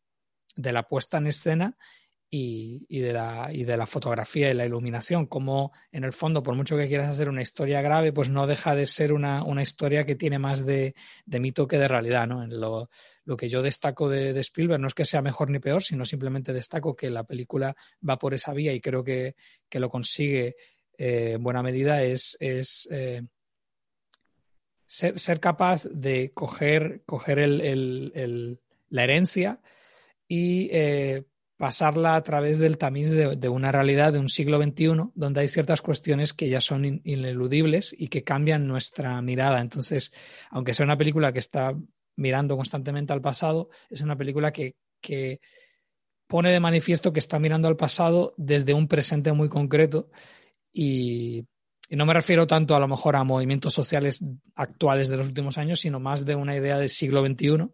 [0.55, 1.77] la puesta en escena
[2.31, 6.55] y, de la, y de la fotografía y la iluminación, como en el fondo, por
[6.55, 10.15] mucho que quieras hacer una historia grave, pues no deja de ser una, historia que
[10.15, 10.95] tiene más de,
[11.27, 12.25] mito que de realidad.
[12.25, 12.41] ¿no?
[12.41, 12.89] En lo,
[13.37, 16.53] que yo destaco de, de, Spielberg no es que sea mejor ni peor, sino simplemente
[16.53, 17.75] destaco que la película
[18.07, 19.35] va por esa vía y creo que,
[19.69, 20.55] que lo consigue
[20.97, 23.23] eh, en buena medida es, es eh,
[24.85, 29.61] ser, ser, capaz de coger, coger el, el, la herencia
[30.27, 31.23] y eh,
[31.57, 35.47] pasarla a través del tamiz de, de, una realidad de un siglo XXI donde hay
[35.47, 39.61] ciertas cuestiones que ya son ineludibles y que cambian nuestra mirada.
[39.61, 40.13] Entonces,
[40.49, 41.75] aunque sea una película que está
[42.15, 45.39] mirando constantemente al pasado, es una película que, que
[46.27, 50.09] pone de manifiesto que está mirando al pasado desde un presente muy concreto
[50.71, 51.45] y,
[51.89, 54.23] no me refiero tanto a lo mejor a movimientos sociales
[54.55, 57.69] actuales de los últimos años, sino más de una idea del siglo XXI.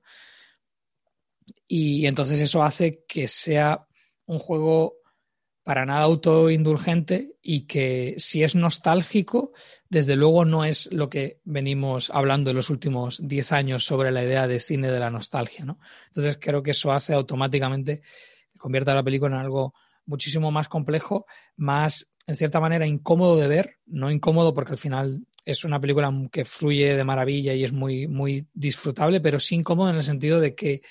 [1.67, 3.87] Y entonces eso hace que sea
[4.25, 4.97] un juego
[5.63, 9.53] para nada autoindulgente y que si es nostálgico,
[9.89, 14.23] desde luego no es lo que venimos hablando en los últimos 10 años sobre la
[14.23, 15.63] idea de cine de la nostalgia.
[15.63, 15.79] ¿no?
[16.07, 18.01] Entonces creo que eso hace automáticamente
[18.59, 19.73] convierta la película en algo
[20.05, 21.25] muchísimo más complejo,
[21.55, 26.11] más en cierta manera incómodo de ver, no incómodo porque al final es una película
[26.31, 30.39] que fluye de maravilla y es muy, muy disfrutable, pero sí incómodo en el sentido
[30.39, 30.81] de que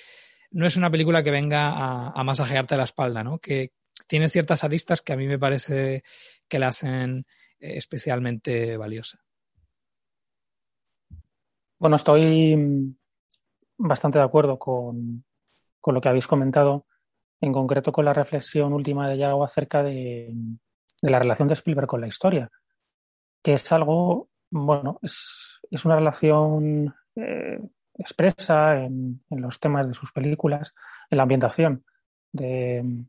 [0.51, 3.39] no es una película que venga a, masajearte la espalda, ¿no?
[3.39, 3.73] Que
[4.07, 6.03] tiene ciertas aristas que a mí me parece
[6.47, 7.25] que la hacen
[7.59, 9.19] eh, especialmente valiosa.
[11.79, 12.95] Bueno, estoy
[13.79, 15.25] bastante de acuerdo con,
[15.81, 16.87] con lo que habéis comentado,
[17.41, 20.33] en concreto con la reflexión última de Yago acerca de,
[21.03, 22.49] de la relación de Spielberg con la historia,
[23.43, 27.61] que es algo, bueno, es, es una relación eh,
[27.99, 30.75] expresa en, los temas de sus películas,
[31.11, 31.85] en la ambientación
[32.33, 33.05] de,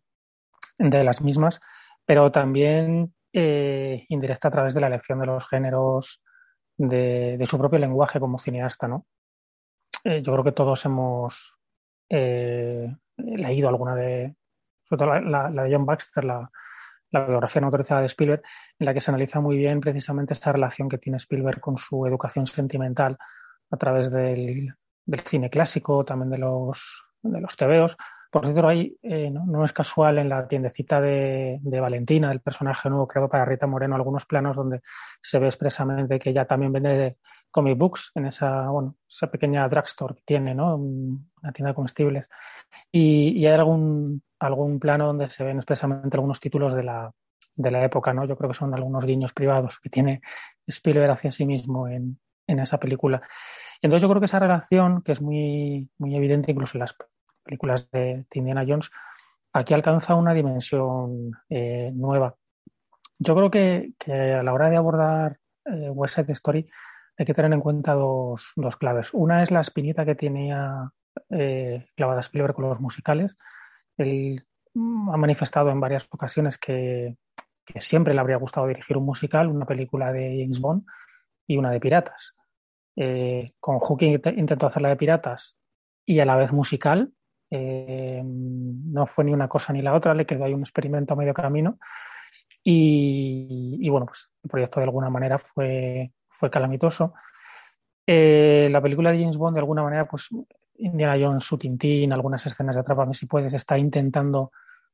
[0.77, 1.61] de las mismas,
[2.05, 6.21] pero también eh, indirecta a través de la elección de los géneros,
[6.75, 9.05] de, de su propio lenguaje como cineasta, ¿no?
[10.03, 11.53] Eh, yo creo que todos hemos
[12.09, 14.35] leído alguna de,
[14.83, 16.51] sobre todo la, de John Baxter, la,
[17.13, 18.41] la biografía no autorizada de Spielberg,
[18.79, 22.05] en la que se analiza muy bien precisamente esta relación que tiene Spielberg con su
[22.05, 23.17] educación sentimental
[23.69, 24.73] a través del,
[25.05, 27.95] del cine clásico, también de los, de los tebeos.
[28.31, 29.45] Por cierto, ahí eh, ¿no?
[29.45, 33.67] no, es casual en la tiendecita de, de, Valentina, el personaje nuevo creado para Rita
[33.67, 34.81] Moreno, algunos planos donde
[35.21, 37.17] se ve expresamente que ella también vende
[37.51, 40.75] comic books en esa, bueno, esa pequeña drugstore que tiene, ¿no?
[40.77, 42.27] Una tienda de comestibles.
[42.91, 47.11] Y, y, hay algún, algún plano donde se ven expresamente algunos títulos de la,
[47.55, 48.25] de la época, ¿no?
[48.25, 50.21] Yo creo que son algunos guiños privados que tiene
[50.67, 53.21] Spielberg hacia sí mismo en, en esa película.
[53.81, 56.95] Entonces yo creo que esa relación, que es muy, muy evidente incluso en las
[57.43, 58.89] películas de, Indiana Jones,
[59.51, 62.35] aquí alcanza una dimensión eh, nueva.
[63.19, 66.69] Yo creo que, que, a la hora de abordar eh, West Side Story
[67.17, 69.13] hay que tener en cuenta dos, dos claves.
[69.13, 70.91] Una es la espinita que tenía
[71.29, 73.37] eh, clavada Spielberg con los musicales.
[73.97, 77.15] Él ha manifestado en varias ocasiones que,
[77.75, 80.83] siempre le habría gustado dirigir un musical, una película de James Bond
[81.47, 82.35] y una de piratas.
[82.95, 85.55] Eh, con Hooking intentó hacer la de piratas
[86.05, 87.13] y a la vez musical,
[87.49, 91.17] eh, no fue ni una cosa ni la otra, le quedó ahí un experimento a
[91.17, 91.77] medio camino.
[92.63, 97.13] Y, y, bueno, pues el proyecto de alguna manera fue, fue calamitoso.
[98.05, 100.29] Eh, la película de James Bond, de alguna manera, pues
[100.75, 104.51] Indiana Jones, su Tintín, algunas escenas de Atrápame si puedes, está intentando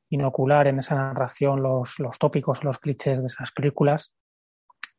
[0.10, 4.12] inocular en esa narración los, los tópicos, los clichés de esas películas.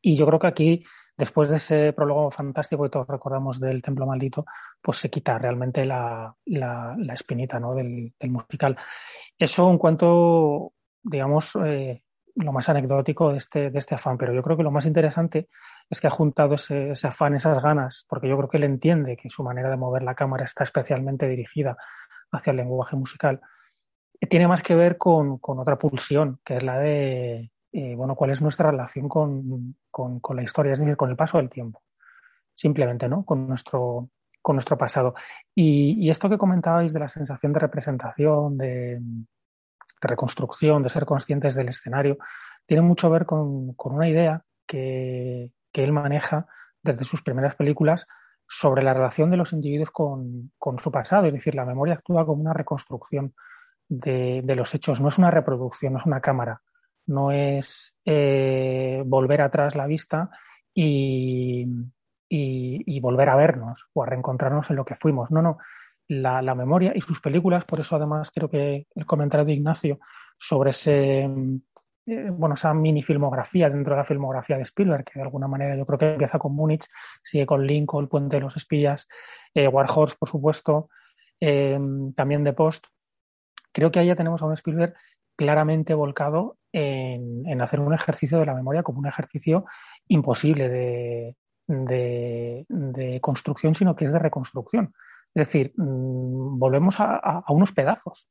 [0.01, 0.85] Y yo creo que aquí
[1.21, 4.47] después de ese prólogo fantástico que todos recordamos del Templo Maldito,
[4.81, 7.75] pues se quita realmente la, la, la espinita ¿no?
[7.75, 8.77] del, musical.
[9.39, 12.03] Eso un cuanto, digamos, eh,
[12.37, 15.49] lo más anecdótico de este, de este afán, pero yo creo que lo más interesante
[15.91, 19.17] es que ha juntado ese, ese afán, esas ganas, porque yo creo que él entiende
[19.17, 21.77] que su manera de mover la cámara está especialmente dirigida
[22.31, 23.41] hacia el lenguaje musical.
[24.29, 28.31] Tiene más que ver con, con otra pulsión, que es la de eh, bueno, cuál
[28.31, 31.83] es nuestra relación con, con, con, la historia, es decir, con el paso del tiempo,
[32.55, 33.25] simplemente, ¿no?
[33.25, 34.11] Con nuestro,
[34.43, 35.15] con nuestro pasado.
[35.55, 38.67] Y, y esto que comentabais de la sensación de representación, de,
[39.01, 39.27] de,
[40.01, 42.19] reconstrucción, de ser conscientes del escenario,
[42.67, 46.47] tiene mucho que ver con, con una idea que, que, él maneja
[46.83, 48.07] desde sus primeras películas
[48.49, 50.53] sobre la relación de los individuos con,
[50.83, 53.35] su pasado, es decir, la memoria actúa como una reconstrucción
[53.89, 56.61] de, los hechos, no es una reproducción, no es una cámara
[57.07, 60.31] no es eh, volver atrás la vista
[60.73, 61.67] y,
[62.29, 65.31] y, y, volver a vernos o a reencontrarnos en lo que fuimos.
[65.31, 65.59] No, no.
[66.09, 70.01] La, la, memoria y sus películas, por eso además creo que el comentario de Ignacio
[70.39, 71.29] sobre ese,
[72.07, 75.77] eh, bueno, esa mini filmografía dentro de la filmografía de Spielberg, que de alguna manera
[75.77, 76.87] yo creo que empieza con Múnich,
[77.23, 79.09] sigue con Lincoln, Puente de los Espías,
[79.55, 80.89] eh, War Horse, por supuesto,
[81.41, 81.79] eh,
[82.17, 82.87] también de Post.
[83.73, 84.95] Creo que ahí ya tenemos a un Spielberg
[85.37, 89.65] claramente volcado en, en, hacer un ejercicio de la memoria como un ejercicio
[90.09, 91.37] imposible de,
[91.71, 94.93] de, construcción, sino que es de reconstrucción.
[95.35, 98.29] Es decir, mmm, volvemos a, unos pedazos,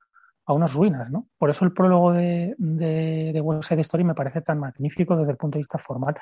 [0.52, 1.28] a unas ruinas, ¿no?
[1.38, 5.32] Por eso el prólogo de, de, de West Side Story me parece tan magnífico desde
[5.32, 6.16] el punto de vista formal.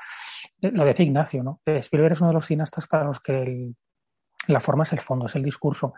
[0.61, 1.61] Eh, lo decía Ignacio, ¿no?
[1.65, 3.71] Spielberg es uno de los cineastas para los que
[4.47, 5.93] la forma es el fondo, es el discurso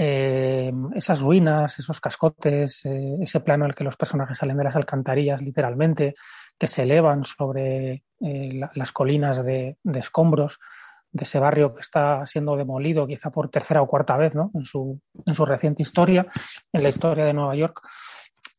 [0.00, 4.62] eh, esas ruinas, esos cascotes, eh, ese plano en el que los personajes salen de
[4.62, 6.14] las alcantarillas literalmente,
[6.56, 10.60] que se elevan sobre eh, la, las colinas de, de, escombros
[11.10, 14.50] de ese barrio que está siendo demolido quizá por tercera o cuarta vez ¿no?
[14.54, 16.26] en, su, en su reciente historia,
[16.72, 17.80] en la historia de Nueva York.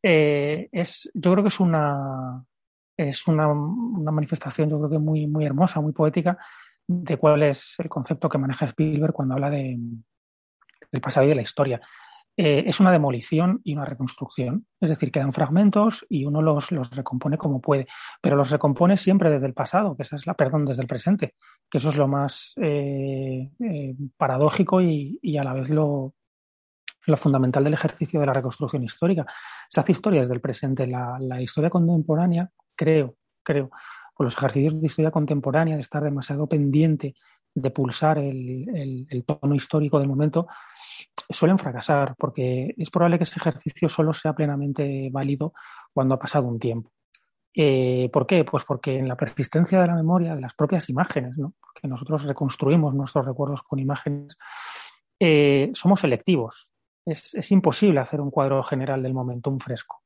[0.01, 2.43] Eh, es, yo creo que es una,
[2.97, 6.37] es una, una manifestación yo creo que muy, muy hermosa, muy poética
[6.87, 9.77] de cuál es el concepto que maneja Spielberg cuando habla de,
[10.91, 11.79] del pasado y de la historia.
[12.41, 16.89] Eh, es una demolición y una reconstrucción, es decir, quedan fragmentos y uno los, los,
[16.95, 17.85] recompone como puede,
[18.21, 21.35] pero los recompone siempre desde el pasado, que esa es la, perdón, desde el presente,
[21.69, 26.13] que eso es lo más eh, eh, paradójico y, y, a la vez lo,
[27.07, 29.25] lo, fundamental del ejercicio de la reconstrucción histórica.
[29.67, 33.69] Se hace historia desde el presente, la, la historia contemporánea, creo, creo,
[34.15, 37.15] por los ejercicios de historia contemporánea, de estar demasiado pendiente
[37.53, 40.47] de pulsar el, el, tono histórico del momento,
[41.29, 45.53] suelen fracasar, porque es probable que ese ejercicio solo sea plenamente válido
[45.93, 46.91] cuando ha pasado un tiempo.
[47.53, 48.43] Eh, ¿Por qué?
[48.43, 51.53] Pues porque en la persistencia de la memoria, de las propias imágenes, ¿no?
[51.83, 54.37] nosotros reconstruimos nuestros recuerdos con imágenes,
[55.19, 56.71] eh, somos selectivos.
[57.05, 60.01] Es, es, imposible hacer un cuadro general del momento, un fresco.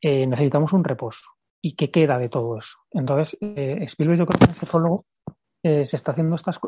[0.00, 1.30] Eh, necesitamos un reposo.
[1.62, 2.76] ¿Y qué queda de todo eso?
[2.90, 5.04] Entonces, Spielberg, yo creo que en ese prólogo
[5.62, 6.60] se está haciendo estas,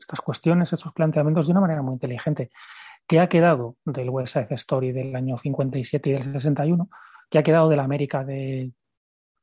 [0.00, 2.50] estas cuestiones, estos planteamientos de una manera muy inteligente.
[3.06, 6.88] ¿Qué ha quedado del West Side Story del año 57 y del 61?
[7.30, 8.72] ¿Qué ha quedado de la América de,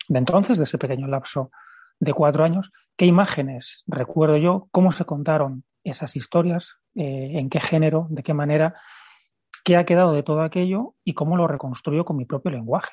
[0.07, 1.51] de entonces, de ese pequeño lapso
[1.99, 7.59] de cuatro años, qué imágenes recuerdo yo, cómo se contaron esas historias, eh, en qué
[7.59, 8.75] género, de qué manera,
[9.63, 12.91] qué ha quedado de todo aquello y cómo lo reconstruyo con mi propio lenguaje.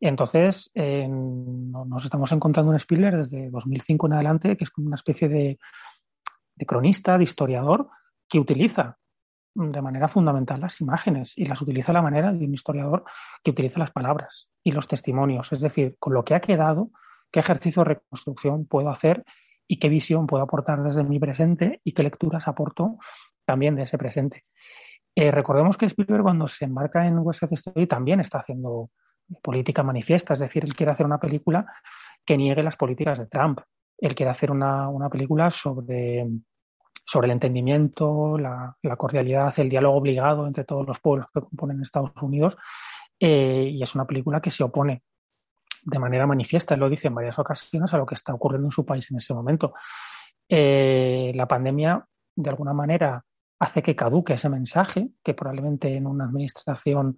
[0.00, 5.28] Entonces, nos estamos encontrando un Spielberg desde 2005 en adelante, que es como una especie
[5.28, 5.58] de,
[6.54, 7.88] de cronista, de historiador,
[8.26, 8.96] que utiliza
[9.54, 13.04] de manera fundamental las imágenes y las utiliza de la manera de un historiador
[13.42, 16.90] que utiliza las palabras y los testimonios, es decir, con lo que ha quedado,
[17.30, 19.24] qué ejercicio de reconstrucción puedo hacer
[19.66, 22.98] y qué visión puedo aportar desde mi presente y qué lecturas aporto
[23.44, 24.40] también de ese presente.
[25.14, 28.90] Eh, recordemos que Spielberg cuando se embarca en West Side Story también está haciendo
[29.42, 31.66] política manifiesta, es decir, él quiere hacer una película
[32.24, 33.60] que niegue las políticas de Trump.
[33.98, 36.26] Él quiere hacer una, una película sobre
[37.10, 42.12] sobre el entendimiento, la, cordialidad, el diálogo obligado entre todos los pueblos que componen Estados
[42.22, 42.56] Unidos.
[43.18, 45.02] Eh, y es una película que se opone
[45.82, 48.86] de manera manifiesta, lo dice en varias ocasiones, a lo que está ocurriendo en su
[48.86, 49.74] país en ese momento.
[50.48, 52.06] Eh, la pandemia,
[52.36, 53.24] de alguna manera,
[53.58, 57.16] hace que caduque ese mensaje, que probablemente en una administración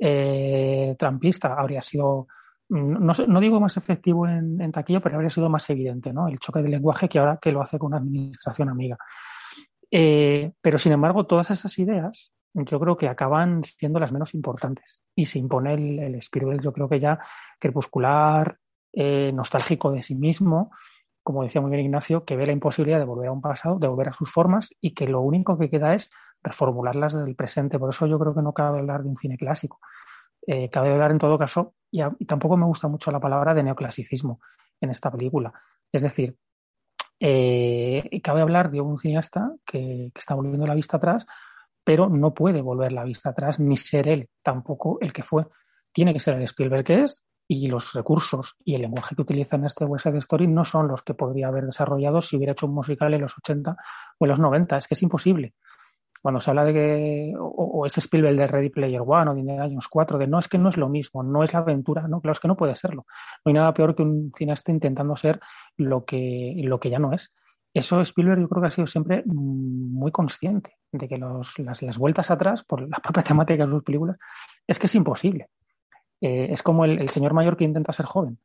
[0.00, 2.26] eh, trampista habría sido
[2.68, 6.28] no, digo más efectivo en, taquillo, pero habría sido más evidente, ¿no?
[6.28, 8.98] El choque de lenguaje que ahora que lo hace con una administración amiga.
[9.90, 15.02] Eh, pero sin embargo, todas esas ideas yo creo que acaban siendo las menos importantes
[15.14, 17.18] y se impone el, el Spielberg, yo creo que ya
[17.58, 18.58] crepuscular,
[18.92, 20.72] eh, nostálgico de sí mismo,
[21.22, 23.86] como decía muy bien Ignacio, que ve la imposibilidad de volver a un pasado, de
[23.86, 26.10] volver a sus formas y que lo único que queda es
[26.42, 27.78] reformularlas del presente.
[27.78, 29.78] Por eso yo creo que no cabe hablar de un cine clásico.
[30.46, 34.40] Eh, cabe hablar en todo caso, y, tampoco me gusta mucho la palabra de neoclasicismo
[34.80, 35.52] en esta película.
[35.92, 36.36] Es decir,
[37.20, 41.26] eh, cabe hablar de un cineasta que, está volviendo la vista atrás,
[41.84, 45.46] pero no puede volver la vista atrás ni ser él tampoco el que fue.
[45.92, 49.56] Tiene que ser el Spielberg que es y los recursos y el lenguaje que utiliza
[49.56, 52.66] en este West Side Story no son los que podría haber desarrollado si hubiera hecho
[52.66, 53.76] un musical en los 80
[54.18, 54.76] o en los 90.
[54.76, 55.54] Es que es imposible
[56.28, 59.64] cuando se habla de que, o, ese Spielberg de Ready Player One o de Indiana
[59.64, 62.20] Jones 4, de no, es que no es lo mismo, no es la aventura, no,
[62.20, 63.06] claro, es que no puede serlo.
[63.46, 65.40] No hay nada peor que un cineasta intentando ser
[65.78, 67.32] lo que, lo que ya no es.
[67.72, 72.30] Eso Spielberg yo creo que ha sido siempre muy consciente de que las, las, vueltas
[72.30, 74.18] atrás, por la propia temática de sus películas,
[74.66, 75.48] es que es imposible.
[76.20, 78.38] Eh, es como el, el, señor mayor que intenta ser joven.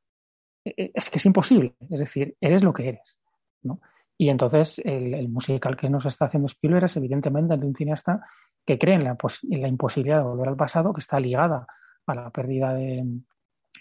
[0.63, 1.75] Eh, eh, es que es imposible.
[1.89, 3.19] Es decir, eres lo que eres.
[3.61, 3.81] ¿no?
[4.17, 8.25] Y entonces el, musical que nos está haciendo Spielberg es evidentemente de un cineasta
[8.65, 11.67] que cree en la, imposibilidad de volver al pasado, que está ligada
[12.05, 13.03] a la pérdida de,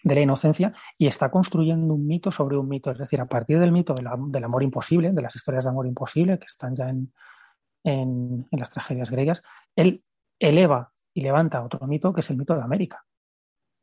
[0.03, 2.91] la inocencia y está construyendo un mito sobre un mito.
[2.91, 6.39] Es decir, a partir del mito del amor imposible, de las historias de amor imposible
[6.39, 7.13] que están ya en,
[7.85, 9.43] en las tragedias griegas,
[9.77, 10.03] él
[10.41, 13.05] eleva y levanta otro mito que es el mito de América.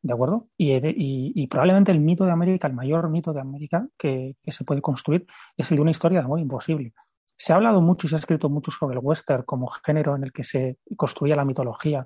[0.01, 0.47] ¿De acuerdo?
[0.57, 5.27] Y, probablemente el mito de América, el mayor mito de América que, se puede construir,
[5.57, 6.93] es el de una historia de amor imposible.
[7.35, 10.23] Se ha hablado mucho y se ha escrito mucho sobre el western como género en
[10.23, 12.05] el que se construía la mitología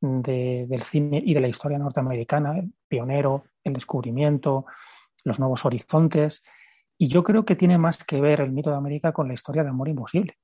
[0.00, 4.66] del cine y de la historia norteamericana, el pionero, el descubrimiento,
[5.24, 6.42] los nuevos horizontes.
[6.98, 9.64] Y yo creo que tiene más que ver el mito de América con la historia
[9.64, 10.38] de amor imposible,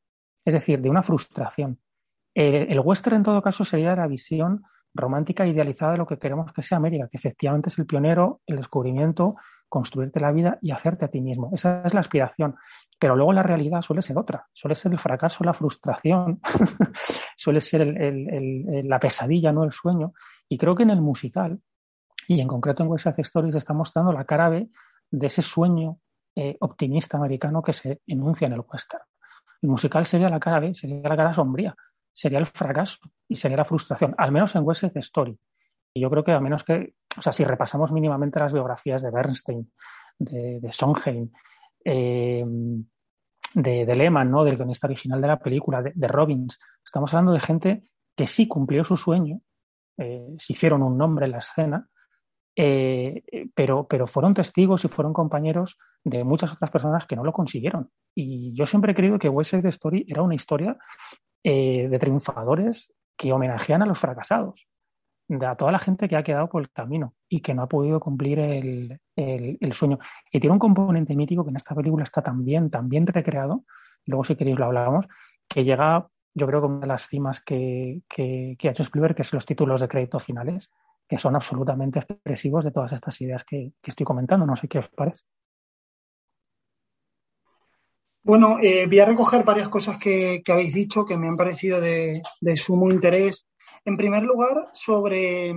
[0.44, 1.78] es decir, de una frustración.
[2.34, 4.62] el western, en todo caso, sería la visión
[4.94, 8.56] romántica idealizada de lo que queremos que sea América, que efectivamente es el pionero, el
[8.56, 9.36] descubrimiento,
[9.70, 11.50] construirte la vida y hacerte a ti mismo.
[11.54, 12.56] Esa es la aspiración.
[12.98, 14.46] Pero luego la realidad suele ser otra.
[14.52, 16.40] Suele ser el fracaso, la frustración,
[17.36, 17.94] suele ser
[18.84, 20.12] la pesadilla, no el sueño.
[20.48, 21.60] Y creo que en el musical,
[22.26, 24.68] y en concreto en West Side Stories, está mostrando la cara B
[25.10, 25.98] de ese sueño
[26.34, 29.04] eh, optimista americano que se enuncia en el western.
[29.62, 31.74] El musical sería la cara B, sería la cara sombría,
[32.12, 32.98] sería el fracaso
[33.28, 35.38] y sería la frustración, al menos en West Side Story.
[35.94, 39.10] Y yo creo que a menos que, o sea, si repasamos mínimamente las biografías de
[39.10, 39.72] Bernstein,
[40.18, 41.30] de, de
[41.84, 42.44] eh,
[43.54, 44.44] de, de, Lehman, ¿no?
[44.44, 47.84] del guionista original de la película, de, Robbins, estamos hablando de gente
[48.16, 49.40] que sí cumplió su sueño,
[49.98, 51.88] eh, se hicieron un nombre en la escena,
[52.54, 53.22] eh,
[53.54, 57.90] pero, pero fueron testigos y fueron compañeros de muchas otras personas que no lo consiguieron.
[58.14, 60.76] Y yo siempre he creído que West Side Story era una historia
[61.44, 64.66] eh, de triunfadores que homenajean a los fracasados,
[65.46, 68.00] a toda la gente que ha quedado por el camino y que no ha podido
[68.00, 69.98] cumplir el, el, sueño.
[70.32, 73.64] Y tiene un componente mítico que en esta película está tan bien recreado,
[74.06, 75.06] luego si queréis lo hablamos,
[75.48, 79.14] que llega, yo creo, con una de las cimas que, que, que ha hecho Spielberg,
[79.14, 80.72] que es los títulos de crédito finales,
[81.08, 84.46] que son absolutamente expresivos de todas estas ideas que, que estoy comentando.
[84.46, 85.24] No sé qué os parece.
[88.22, 91.80] Bueno, eh, voy a recoger varias cosas que, que, habéis dicho que me han parecido
[91.80, 93.46] de, de sumo interés.
[93.84, 95.54] En primer lugar, sobre,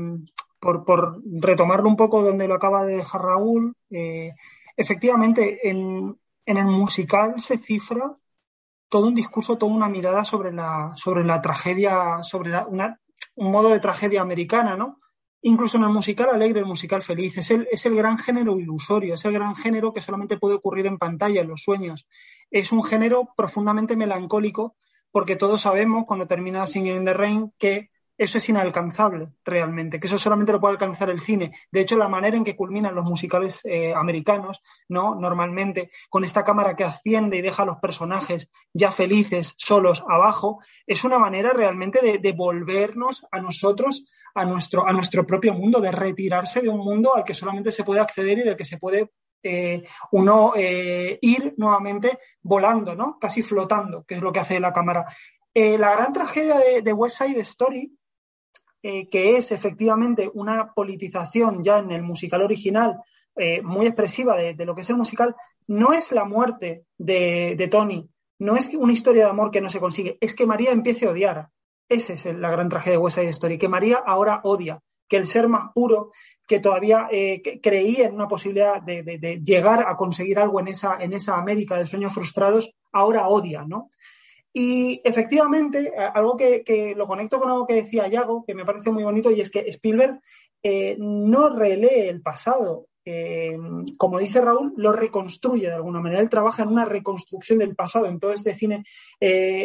[0.59, 4.31] por, por, retomarlo un poco donde lo acaba de dejar Raúl, eh,
[4.77, 8.15] efectivamente, en, en, el musical se cifra
[8.87, 12.99] todo un discurso, toda una mirada sobre la, sobre la tragedia, sobre la, una,
[13.35, 14.99] un modo de tragedia americana, ¿no?
[15.45, 19.15] Incluso en el musical alegre, el musical feliz, es el, es el gran género ilusorio,
[19.15, 22.07] es el gran género que solamente puede ocurrir en pantalla, en los sueños.
[22.53, 24.75] Es un género profundamente melancólico
[25.09, 30.05] porque todos sabemos cuando termina Singing in the Rain que eso es inalcanzable realmente, que
[30.05, 31.51] eso solamente lo puede alcanzar el cine.
[31.71, 35.15] De hecho, la manera en que culminan los musicales eh, americanos, ¿no?
[35.15, 40.59] Normalmente, con esta cámara que asciende y deja a los personajes ya felices, solos, abajo,
[40.85, 45.81] es una manera realmente de, de volvernos a nosotros, a nuestro, a nuestro propio mundo,
[45.81, 48.77] de retirarse de un mundo al que solamente se puede acceder y del que se
[48.77, 49.09] puede
[49.43, 53.19] eh, uno eh, ir nuevamente volando, ¿no?
[53.19, 55.05] Casi flotando, que es lo que hace la cámara.
[55.53, 57.91] Eh, la gran tragedia de, West Side Story
[58.81, 62.99] que es efectivamente una politización ya en el musical original
[63.63, 65.37] muy expresiva de, de, lo que es el musical,
[65.67, 69.69] no es la muerte de, de, Tony, no es una historia de amor que no
[69.69, 71.47] se consigue, es que María empiece a odiar.
[71.87, 75.27] Esa es la gran tragedia de West Side Story, que María ahora odia, que el
[75.27, 76.11] ser más puro,
[76.47, 81.13] que todavía eh, creía en una posibilidad de, llegar a conseguir algo en esa, en
[81.13, 83.89] esa América de sueños frustrados, ahora odia, ¿no?
[84.55, 88.91] Y efectivamente, algo que, que, lo conecto con algo que decía Yago, que me parece
[88.91, 90.19] muy bonito, y es que Spielberg
[90.61, 92.87] eh, no relee el pasado.
[93.05, 93.57] Eh,
[93.97, 96.21] como dice Raúl, lo reconstruye de alguna manera.
[96.21, 98.05] Él trabaja en una reconstrucción del pasado.
[98.05, 98.83] En todo este cine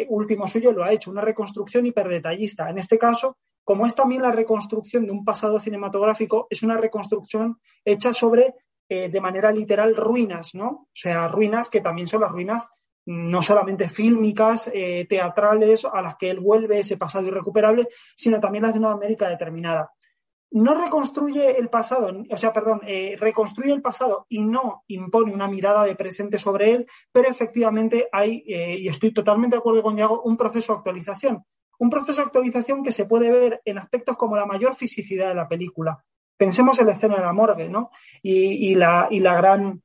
[0.08, 2.70] último suyo lo ha hecho, una reconstrucción hiperdetallista.
[2.70, 3.36] En este caso,
[3.68, 8.54] como es también la reconstrucción de un pasado cinematográfico, es una reconstrucción hecha sobre,
[8.88, 10.68] eh, de manera literal, ruinas, ¿no?
[10.68, 12.70] O sea, ruinas que también son las ruinas
[13.04, 18.64] no solamente fílmicas, eh, teatrales, a las que él vuelve ese pasado irrecuperable, sino también
[18.64, 19.92] las de una América determinada.
[20.50, 25.46] No reconstruye el pasado, o sea, perdón, eh, reconstruye el pasado y no impone una
[25.46, 30.22] mirada de presente sobre él, pero efectivamente hay, y estoy totalmente de acuerdo con Diego,
[30.22, 31.44] un proceso de actualización.
[31.78, 35.34] Un proceso de actualización que se puede ver en aspectos como la mayor fisicidad de
[35.34, 36.02] la película.
[36.36, 37.90] Pensemos en la escena de la morgue, ¿no?
[38.22, 39.82] Y, y, la, y la gran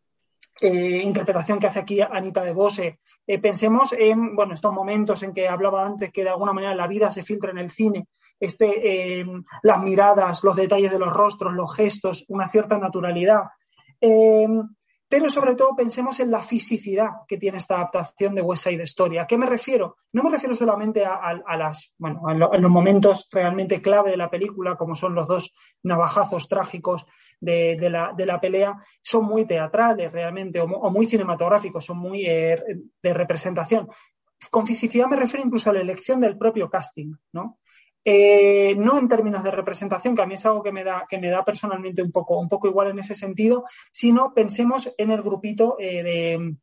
[0.62, 3.00] eh, interpretación que hace aquí Anita de Bose.
[3.28, 6.88] Eh, pensemos en bueno, estos momentos en que hablaba antes que de alguna manera la
[6.88, 8.08] vida se filtra en el cine,
[8.40, 9.26] este, eh,
[9.64, 13.42] las miradas, los detalles de los rostros, los gestos, una cierta naturalidad.
[15.14, 19.20] Pero sobre todo pensemos en la fisicidad que tiene esta adaptación de West Side Story.
[19.20, 19.98] ¿A qué me refiero?
[20.12, 24.18] No me refiero solamente a, las, bueno, a, lo, a, los momentos realmente clave de
[24.18, 25.54] la película, como son los dos
[25.84, 27.06] navajazos trágicos
[27.40, 32.26] de, la, de la, pelea, son muy teatrales realmente, o, o muy cinematográficos, son muy
[32.26, 32.60] eh,
[33.04, 33.88] de representación.
[34.50, 37.60] Con fisicidad me refiero incluso a la elección del propio casting, ¿no?
[38.06, 41.18] Eh, no en términos de representación, que a mí es algo que me da, que
[41.18, 45.22] me da personalmente un poco, un poco igual en ese sentido, sino pensemos en el
[45.22, 46.56] grupito eh, de,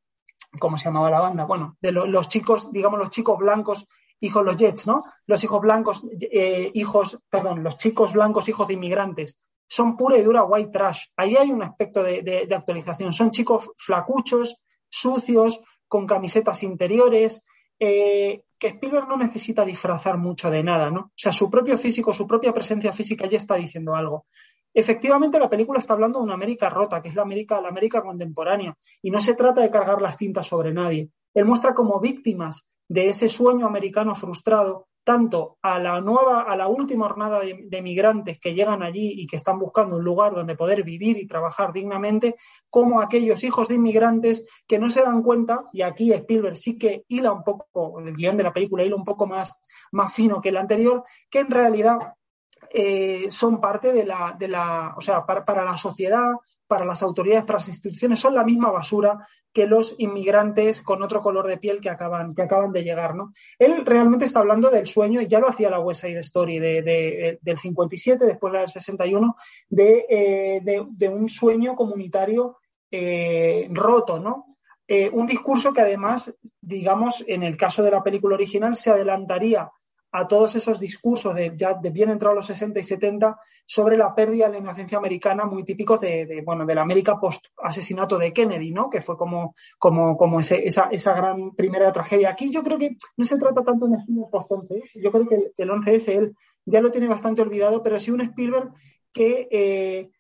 [0.59, 1.45] ¿cómo se llamaba la banda?
[1.45, 3.89] Bueno, de lo, los chicos, digamos, los chicos blancos,
[4.21, 5.05] hijos, los Jets, ¿no?
[5.27, 9.39] Los hijos blancos, eh, hijos, perdón, los chicos blancos, hijos de inmigrantes.
[9.67, 11.07] Son pura y dura white trash.
[11.17, 13.13] Ahí hay un aspecto de, actualización.
[13.13, 14.57] Son chicos flacuchos,
[14.89, 17.45] sucios, con camisetas interiores,
[18.61, 21.01] que Spielberg no necesita disfrazar mucho de nada, ¿no?
[21.01, 24.27] O sea, su propio físico, su propia presencia física ya está diciendo algo.
[24.73, 28.03] Efectivamente, la película está hablando de una América rota, que es la América, la América
[28.03, 31.09] contemporánea, y no se trata de cargar las tintas sobre nadie.
[31.33, 36.69] Él muestra como víctimas de ese sueño americano frustrado tanto a la nueva, a la
[36.69, 40.57] última jornada de, de, migrantes que llegan allí y que están buscando un lugar donde
[40.57, 42.37] poder vivir y trabajar dignamente,
[42.69, 46.79] como a aquellos hijos de inmigrantes que no se dan cuenta, y aquí Spielberg sí
[46.79, 49.55] que hila un poco, el guion de la película hila un poco más,
[49.93, 51.99] más fino que el anterior, que en realidad
[52.73, 56.35] eh, son parte de la, de la o sea, para, para la sociedad,
[56.71, 61.21] para las autoridades, para las instituciones, son la misma basura que los inmigrantes con otro
[61.21, 63.17] color de piel que acaban, que acaban de llegar.
[63.17, 63.33] ¿no?
[63.59, 67.39] Él realmente está hablando del sueño, y ya lo hacía la West Side Story de,
[67.43, 69.35] del 57, después del 61,
[69.77, 72.59] eh, de, de un sueño comunitario
[72.89, 74.57] eh, roto, ¿no?
[74.87, 79.71] Eh, un discurso que además, digamos, en el caso de la película original, se adelantaría
[80.13, 84.15] a todos esos discursos de ya de bien entrado los 60 y 70 sobre la
[84.15, 88.33] pérdida de la inocencia americana muy típicos de, bueno de la América post asesinato de
[88.33, 92.31] Kennedy no que fue como como como ese, esa, esa gran primera tragedia.
[92.31, 95.29] Aquí yo creo que no se trata tanto de un Spielberg post 11 yo creo
[95.29, 96.35] que el, 11S él.
[96.67, 98.73] Ya lo tiene bastante olvidado pero sí un Spielberg
[99.13, 100.11] que eh,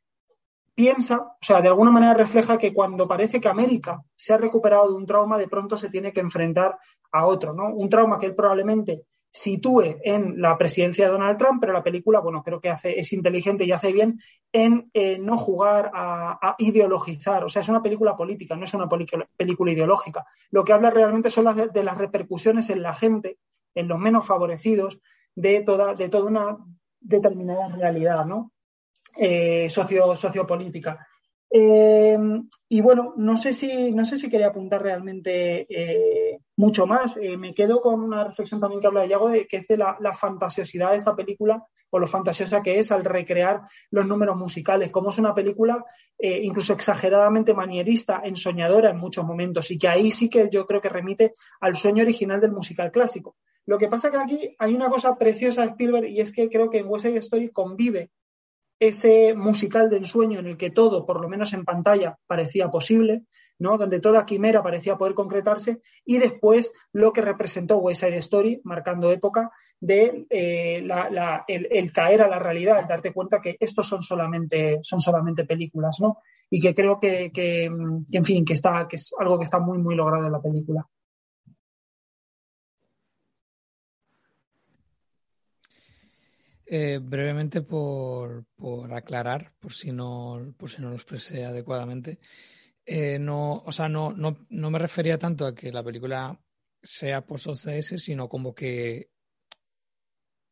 [0.74, 4.88] piensa, o sea, de alguna manera refleja que cuando parece que América se ha recuperado
[4.88, 6.78] de un trauma, de pronto se tiene que enfrentar
[7.12, 7.74] a otro, ¿no?
[7.74, 12.20] Un trauma que él probablemente sitúe en la presidencia de Donald Trump, pero la película,
[12.20, 14.18] bueno, creo que es inteligente y hace bien
[14.52, 17.44] en eh, no jugar a, ideologizar.
[17.44, 20.26] O sea, es una película política, no es una película ideológica.
[20.50, 23.38] Lo que habla realmente son las de, las repercusiones en la gente,
[23.74, 24.98] en los menos favorecidos,
[25.34, 26.58] de toda, de toda una
[27.00, 28.52] determinada realidad, ¿no?
[29.16, 31.06] Eh, socio, sociopolítica.
[31.52, 32.18] Eh,
[32.68, 35.66] y bueno, no sé si, no sé si quería apuntar realmente
[36.60, 37.16] mucho más.
[37.16, 39.76] Eh, me quedo con una reflexión también que habla de Yago, de que es de
[39.76, 44.90] la, fantasiosidad de esta película o lo fantasiosa que es al recrear los números musicales,
[44.90, 45.84] como es una película
[46.18, 50.88] incluso exageradamente manierista, ensoñadora en muchos momentos y que ahí sí que yo creo que
[50.88, 53.34] remite al sueño original del musical clásico.
[53.66, 56.70] Lo que pasa que aquí hay una cosa preciosa de Spielberg y es que creo
[56.70, 58.10] que en West Story convive
[58.80, 63.24] ese musical de ensueño en el que todo, por lo menos en pantalla, parecía posible,
[63.60, 69.12] donde toda quimera parecía poder concretarse, y después lo que representó West Side Story, marcando
[69.12, 70.82] época, de eh,
[71.46, 75.98] el, caer a la realidad, el darte cuenta que estos son solamente, son solamente películas,
[76.00, 76.18] ¿no?
[76.50, 79.78] Y que creo que, que, en fin, que, está, que es algo que está muy,
[79.78, 80.86] muy logrado en la película.
[86.72, 88.44] Eh, brevemente por,
[88.92, 92.20] aclarar, por si no, por si no lo expresé adecuadamente.
[92.92, 96.36] Eh, no, o sea, no, no, no, me refería tanto a que la película
[96.82, 99.10] sea post OCS, sino como que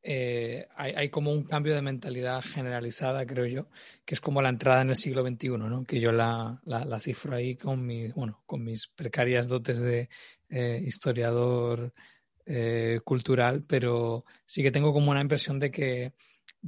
[0.02, 3.68] eh, hay, como un cambio de mentalidad generalizada, creo yo,
[4.04, 5.84] que es como la entrada en el siglo XXI, ¿no?
[5.84, 10.08] Que yo la, la, cifro ahí con mis, bueno, con mis precarias dotes de
[10.86, 11.92] historiador
[12.46, 16.12] eh, cultural, pero sí que tengo como una impresión de que,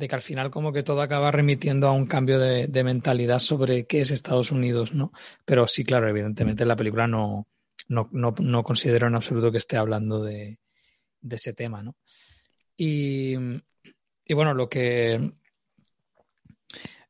[0.00, 3.84] de que al final como que todo acaba remitiendo a un cambio de, mentalidad sobre
[3.84, 5.12] qué es Estados Unidos, ¿no?
[5.44, 7.46] Pero sí, claro, evidentemente la película no,
[7.88, 10.58] no, no, considero en absoluto que esté hablando de,
[11.28, 11.96] ese tema, ¿no?
[12.78, 13.36] Y,
[14.30, 15.32] bueno, lo que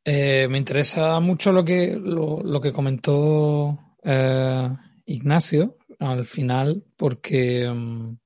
[0.05, 4.69] eh, me interesa mucho lo que, lo, que comentó eh,
[5.07, 8.17] Ignacio al final, porque mm,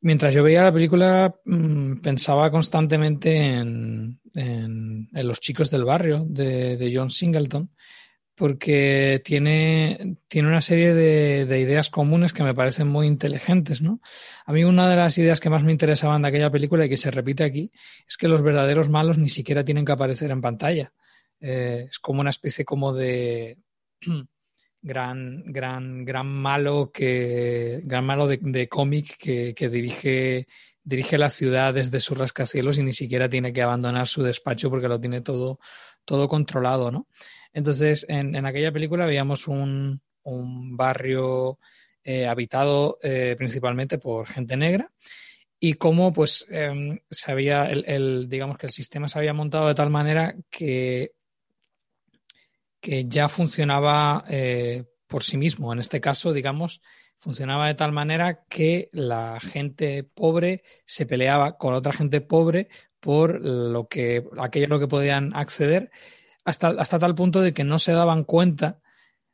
[0.00, 4.20] Mientras yo veía la película, mm, pensaba constantemente en,
[5.12, 7.70] los chicos del barrio de, John Singleton,
[8.36, 14.00] porque tiene, tiene una serie de, ideas comunes que me parecen muy inteligentes, ¿no?
[14.46, 16.96] A mí una de las ideas que más me interesaban de aquella película y que
[16.96, 17.72] se repite aquí
[18.06, 20.92] es que los verdaderos malos ni siquiera tienen que aparecer en pantalla.
[21.40, 23.58] Eh, es como una especie como de
[24.82, 30.46] gran, gran, gran malo que, gran malo de, cómic que, dirige,
[30.82, 34.88] dirige la ciudad desde sus rascacielos y ni siquiera tiene que abandonar su despacho porque
[34.88, 35.58] lo tiene todo,
[36.04, 37.06] todo controlado, ¿no?
[37.52, 40.00] Entonces, en, aquella película veíamos un,
[40.76, 41.58] barrio
[42.04, 44.90] eh, habitado eh, principalmente por gente negra
[45.60, 49.74] y cómo pues em, se había el, digamos que el sistema se había montado de
[49.74, 51.12] tal manera que
[52.80, 55.72] que ya funcionaba eh, por sí mismo.
[55.72, 56.80] En este caso, digamos,
[57.18, 62.68] funcionaba de tal manera que la gente pobre se peleaba con otra gente pobre
[63.00, 65.90] por lo que, aquello a lo que podían acceder,
[66.44, 68.80] hasta, hasta tal punto de que no se daban cuenta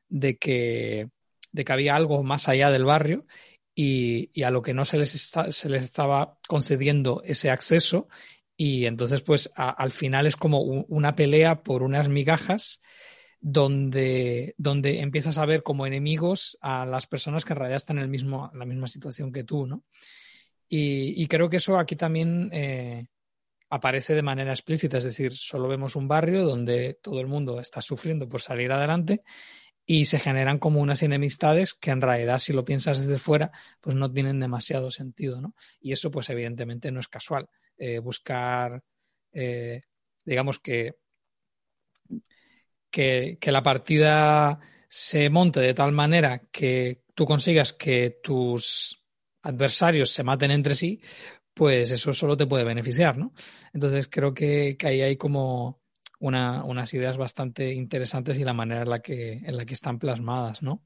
[0.08, 1.10] de que,
[1.52, 3.26] de que había algo más allá del barrio
[3.74, 8.08] y, a lo que no se les, se les estaba concediendo ese acceso.
[8.56, 12.80] Y entonces, pues al final es como una pelea por unas migajas
[13.46, 18.04] donde, donde empiezas a ver como enemigos a las personas que en realidad están en,
[18.04, 19.84] el mismo, la misma situación que tú, ¿no?
[20.66, 23.06] Y, creo que eso aquí también eh,
[23.68, 27.82] aparece de manera explícita, es decir, solo vemos un barrio donde todo el mundo está
[27.82, 29.22] sufriendo por salir adelante
[29.84, 33.94] y se generan como unas enemistades que en realidad, si lo piensas desde fuera, pues
[33.94, 35.54] no tienen demasiado sentido, ¿no?
[35.82, 37.46] Y eso, pues evidentemente no es casual.
[37.76, 38.82] Eh, buscar,
[39.32, 39.82] eh,
[40.24, 40.94] digamos que
[42.94, 49.02] que, la partida se monte de tal manera que tú consigas que tus
[49.42, 51.00] adversarios se maten entre sí,
[51.52, 53.32] pues eso solo te puede beneficiar, ¿no?
[53.72, 55.80] Entonces creo que, ahí hay como
[56.20, 59.98] una, unas ideas bastante interesantes y la manera en la que, en la que están
[59.98, 60.84] plasmadas, ¿no?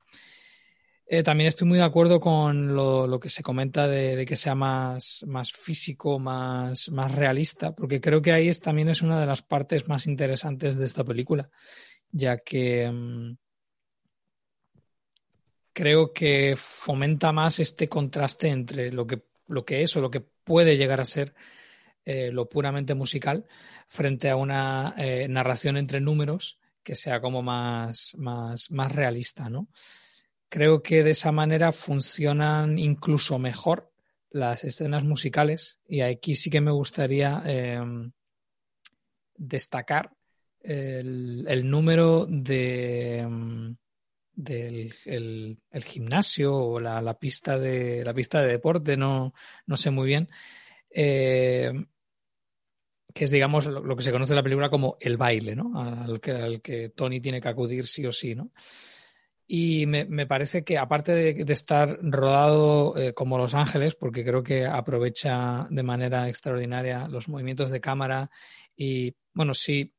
[1.11, 4.37] Eh, también estoy muy de acuerdo con lo, lo que se comenta de, de, que
[4.37, 9.19] sea más, más físico, más, más realista, porque creo que ahí es, también es una
[9.19, 11.51] de las partes más interesantes de esta película,
[12.13, 13.37] ya que mmm,
[15.73, 20.21] creo que fomenta más este contraste entre lo que, lo que es o lo que
[20.21, 21.35] puede llegar a ser
[22.05, 23.47] eh, lo puramente musical
[23.87, 29.69] frente a una eh, narración entre números que sea como más, más, más realista, ¿no?
[30.49, 33.93] Creo que de esa manera funcionan incluso mejor
[34.31, 37.79] las escenas musicales y aquí sí que me gustaría eh,
[39.37, 40.11] destacar
[40.61, 43.27] el, número de
[44.35, 49.35] del el, el gimnasio o la, la, pista de la pista de deporte no,
[49.67, 50.29] no sé muy bien
[50.91, 51.73] eh,
[53.13, 55.73] que es digamos lo, que se conoce en la película como el baile ¿no?
[55.81, 58.53] al, que, al que Tony tiene que acudir sí o sí ¿no?
[59.51, 64.23] Y me, me, parece que aparte de, de estar rodado eh, como Los Ángeles, porque
[64.23, 68.29] creo que aprovecha de manera extraordinaria los movimientos de cámara
[68.77, 69.95] y, bueno, si,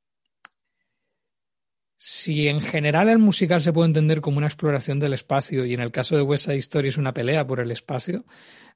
[2.02, 5.82] si en general el musical se puede entender como una exploración del espacio y en
[5.82, 8.24] el caso de West Side Story es una pelea por el espacio,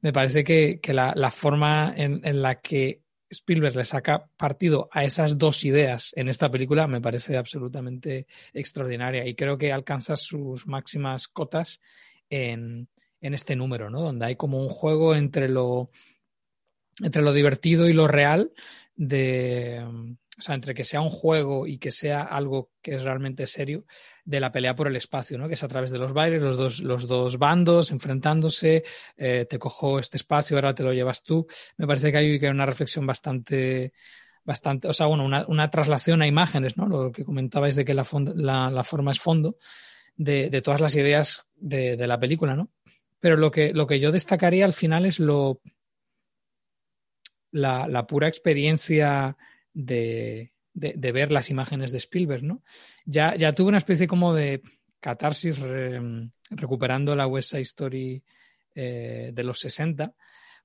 [0.02, 5.06] me parece que, que la, forma en, en la que Spielberg le saca partido a
[5.06, 10.68] esas dos ideas en esta película me parece absolutamente extraordinaria y creo que alcanza sus
[10.68, 11.80] máximas cotas
[12.30, 12.90] en,
[13.22, 14.02] en este número, ¿no?
[14.02, 15.92] Donde hay como un juego entre lo,
[17.02, 18.52] entre lo divertido y lo real
[18.98, 19.82] de,
[20.38, 23.86] o sea, entre que sea un juego y que sea algo que es realmente serio,
[24.26, 25.48] de la pelea por el espacio, ¿no?
[25.48, 28.84] Que es a través de los bailes, los dos, los dos bandos enfrentándose,
[29.18, 31.46] eh, te cojo este espacio, ahora te lo llevas tú.
[31.78, 33.94] Me parece que hay, una reflexión bastante,
[34.44, 36.88] bastante, o sea, bueno, una, una traslación a imágenes, ¿no?
[36.88, 38.06] Lo que comentabais de que la,
[38.36, 39.58] la, la forma es fondo
[40.16, 42.70] de, de todas las ideas de, de, la película, ¿no?
[43.20, 45.60] Pero lo que, lo que yo destacaría al final es lo,
[47.52, 49.38] la, la pura experiencia
[49.74, 52.64] de, de, ver las imágenes de Spielberg, ¿no?
[53.06, 54.62] Ya, ya tuve una especie como de
[55.00, 56.02] catarsis re,
[56.50, 58.24] recuperando la West Side Story
[58.76, 60.14] eh, de los 60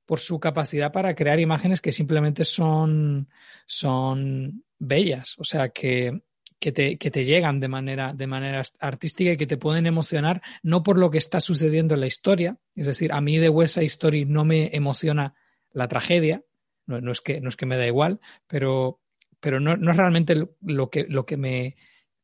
[0.06, 3.28] por su capacidad para crear imágenes que simplemente son,
[3.66, 6.22] son bellas, o sea, que,
[6.58, 10.40] que, te, que te llegan de manera, de manera artística y que te pueden emocionar,
[10.62, 13.74] no por lo que está sucediendo en la historia, es decir, a mí de West
[13.74, 15.34] Side Story no me emociona
[15.72, 16.42] la tragedia,
[16.88, 18.18] no, no, es, que, no es que me da igual,
[18.48, 19.00] pero
[19.40, 21.76] pero no, no es realmente lo que, lo que me,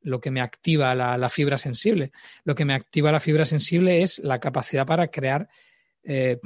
[0.02, 2.12] lo que me activa la, fibra sensible.
[2.44, 5.48] Lo que me activa la fibra sensible es la capacidad para crear
[6.02, 6.38] eh,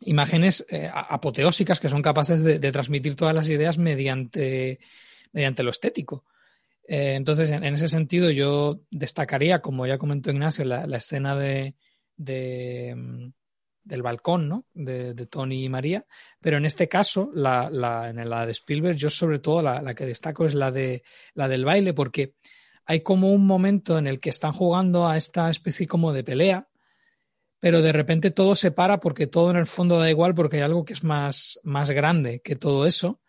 [0.00, 4.80] imágenes eh, apoteósicas que son capaces de, transmitir todas las ideas mediante,
[5.32, 6.24] mediante lo estético.
[6.86, 11.74] Eh, entonces, en, ese sentido, yo destacaría, como ya comentó Ignacio, la, escena de,
[12.16, 13.32] de,
[13.88, 14.66] del balcón, ¿no?
[14.74, 16.04] De, de, Tony y María.
[16.40, 19.94] Pero en este caso, la, la, en la de Spielberg, yo sobre todo la, la,
[19.94, 21.02] que destaco es la, de,
[21.34, 22.34] la del baile, porque
[22.84, 26.68] hay como un momento en el que están jugando a esta especie como de pelea,
[27.60, 30.62] pero de repente todo se para porque todo en el fondo da igual, porque hay
[30.62, 33.20] algo que es más, más grande que todo eso,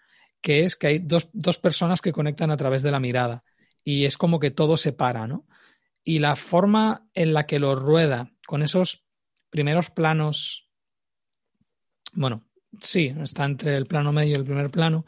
[0.42, 3.44] que es que hay dos, dos personas que conectan a través de la mirada.
[3.84, 5.48] Y es como que todo se para, ¿no?
[6.04, 9.09] Y la forma en la que lo rueda, con esos
[9.50, 10.70] primeros planos,
[12.14, 12.44] bueno,
[12.82, 15.06] sí, está entre el plano medio y el primer plano,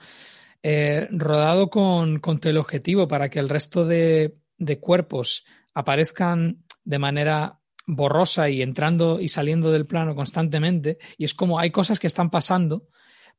[0.63, 7.59] eh, rodado con, con, teleobjetivo para que el resto de, de, cuerpos aparezcan de manera
[7.87, 10.99] borrosa y entrando y saliendo del plano constantemente.
[11.17, 12.87] Y es como hay cosas que están pasando,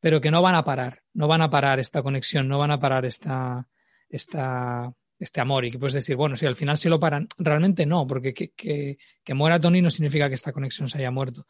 [0.00, 2.80] pero que no van a parar, no van a parar esta conexión, no van a
[2.80, 3.68] parar esta,
[4.08, 4.92] esta,
[5.22, 8.06] este amor y que puedes decir, bueno, si al final se lo paran, realmente no,
[8.08, 11.46] porque que, que, que muera Tony no significa que esta conexión se haya muerto.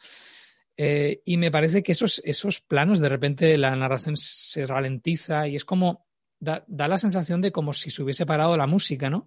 [0.76, 5.56] Eh, y me parece que esos, esos planos, de repente la narración se ralentiza y
[5.56, 6.06] es como,
[6.38, 9.26] da, da la sensación de como si se hubiese parado la música, ¿no?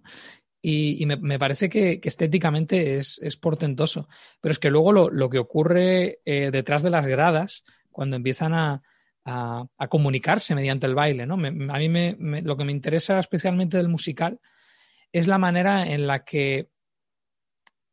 [0.62, 4.08] Y, y me, me, parece que, que estéticamente es, es, portentoso.
[4.40, 8.54] Pero es que luego lo, lo que ocurre eh, detrás de las gradas, cuando empiezan
[8.54, 8.82] a,
[9.26, 11.26] a, comunicarse mediante el baile.
[11.26, 11.34] ¿no?
[11.34, 14.40] A mí me, lo que me interesa especialmente del musical
[15.12, 16.68] es la manera en la que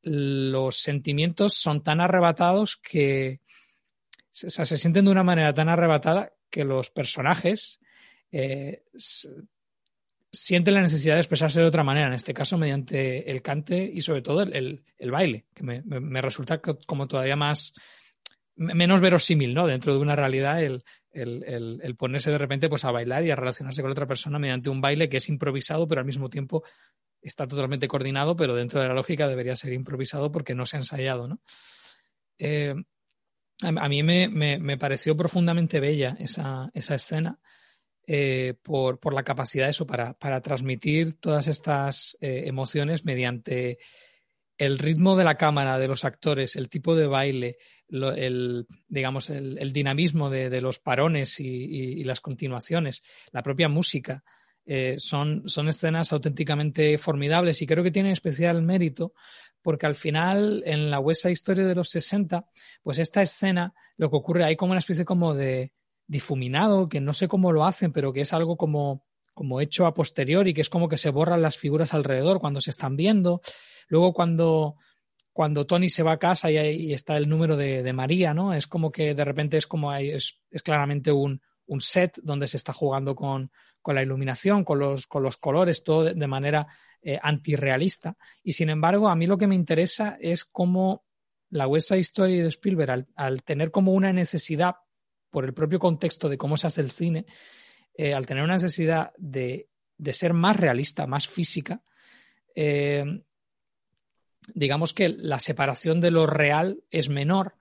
[0.04, 3.40] los sentimientos son tan arrebatados que
[4.32, 7.80] o sea, se sienten de una manera tan arrebatada que los personajes
[8.32, 8.84] eh,
[10.32, 14.02] siente la necesidad de expresarse de otra manera, en este caso mediante el cante y
[14.02, 17.74] sobre todo el, baile, que me, me, resulta como todavía más
[18.56, 19.68] menos verosímil, ¿no?
[19.68, 20.84] Dentro de una realidad, el,
[21.14, 24.82] el, ponerse de repente pues, a bailar y a relacionarse con otra persona mediante un
[24.82, 26.64] baile que es improvisado, pero al mismo tiempo
[27.22, 30.80] está totalmente coordinado, pero dentro de la lógica debería ser improvisado porque no se ha
[30.80, 31.40] ensayado, ¿no?
[32.38, 32.74] Eh,
[33.62, 37.40] a, mí me, me, pareció profundamente bella esa, esa escena
[38.06, 43.78] eh, por, por, la capacidad de eso para, para transmitir todas estas eh, emociones mediante
[44.58, 47.58] el ritmo de la cámara, de los actores, el tipo de baile,
[47.90, 54.24] el, digamos, el, dinamismo de, los parones y, las continuaciones, la propia música.
[54.66, 59.12] Eh, son, son escenas auténticamente formidables y creo que tienen especial mérito
[59.64, 62.46] porque al final en la huesa historia de los 60,
[62.84, 65.74] pues esta escena, lo que ocurre hay como una especie como de
[66.06, 69.94] difuminado, que no sé cómo lo hacen, pero que es algo como, como hecho a
[69.94, 73.42] posteriori, que es como que se borran las figuras alrededor cuando se están viendo.
[73.88, 74.76] Luego cuando,
[75.34, 78.54] cuando Tony se va a casa y, ahí está el número de, María, ¿no?
[78.54, 81.42] Es como que de repente es como hay, es, claramente un,
[81.80, 83.52] set donde se está jugando con,
[83.86, 86.68] la iluminación, con los, con los colores, todo de, manera
[87.02, 88.16] eh, antirrealista.
[88.44, 91.04] Y sin embargo, a mí lo que me interesa es cómo
[91.50, 94.76] la West historia de Spielberg, al, tener como una necesidad,
[95.32, 97.26] por el propio contexto de cómo se hace el cine,
[97.96, 99.68] eh, al tener una necesidad de,
[100.12, 101.82] ser más realista, más física,
[102.54, 103.04] eh,
[104.54, 107.56] digamos que la separación de lo real es menor,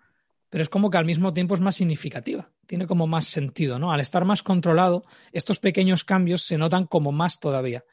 [0.53, 3.93] pero es como que al mismo tiempo es más significativa, tiene como más sentido, ¿no?
[3.93, 7.85] Al estar más controlado, estos pequeños cambios se notan como más todavía.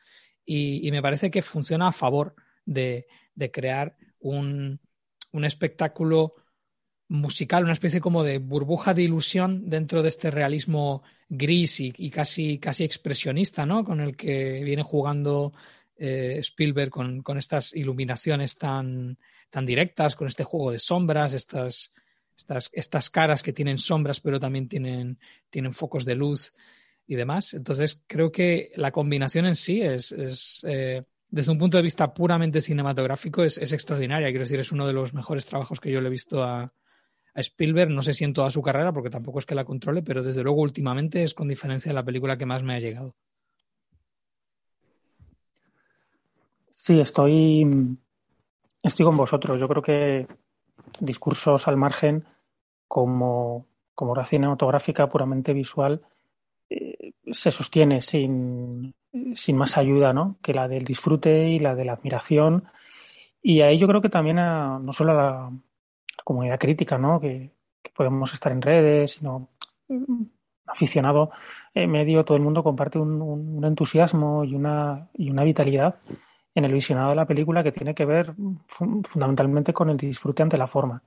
[0.45, 2.35] Y, me parece que funciona a favor
[2.65, 3.07] de,
[3.53, 4.79] crear un,
[5.31, 6.33] espectáculo
[7.07, 12.09] musical, una especie como de burbuja de ilusión dentro de este realismo gris y, y,
[12.09, 13.85] casi, casi expresionista, ¿no?
[13.85, 15.53] Con el que viene jugando
[15.99, 19.17] eh, Spielberg con, estas iluminaciones tan,
[19.49, 21.91] tan directas, con este juego de sombras, estas,
[22.35, 25.19] estas, estas caras que tienen sombras pero también tienen,
[25.49, 26.53] tienen focos de luz
[27.05, 27.53] y demás.
[27.53, 32.13] Entonces creo que la combinación en sí es, es eh, desde un punto de vista
[32.13, 34.29] puramente cinematográfico es, es, extraordinaria.
[34.29, 37.39] Quiero decir, es uno de los mejores trabajos que yo le he visto a, a,
[37.39, 37.91] Spielberg.
[37.91, 40.43] No sé si en toda su carrera, porque tampoco es que la controle, pero desde
[40.43, 43.15] luego últimamente es con diferencia la película que más me ha llegado.
[46.81, 47.97] Sí, estoy,
[48.81, 49.59] estoy con vosotros.
[49.59, 50.25] Yo creo que
[51.01, 52.23] discursos al margen
[52.87, 56.01] como, como la cinematográfica puramente visual
[56.69, 58.95] eh, se sostiene sin,
[59.33, 60.37] sin más ayuda ¿no?
[60.41, 62.63] que la del disfrute y la de la admiración.
[63.41, 65.51] Y ahí yo creo que también no solo a la,
[66.23, 67.19] comunidad crítica, ¿no?
[67.19, 67.51] que,
[67.93, 69.49] podemos estar en redes, sino
[70.65, 71.31] aficionado
[71.73, 75.95] eh, medio, todo el mundo comparte un, un entusiasmo y una, y una vitalidad
[76.55, 78.33] en el visionado de la película que tiene que ver
[78.67, 81.03] fundamentalmente con el disfrute ante la forma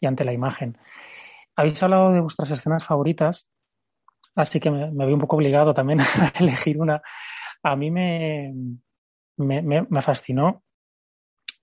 [0.00, 0.78] y ante la imagen.
[1.54, 3.48] Habéis hablado de vuestras escenas favoritas,
[4.34, 7.02] así que me, me veo un poco obligado también a elegir una.
[7.62, 8.52] A mí me,
[9.36, 10.62] me, me fascinó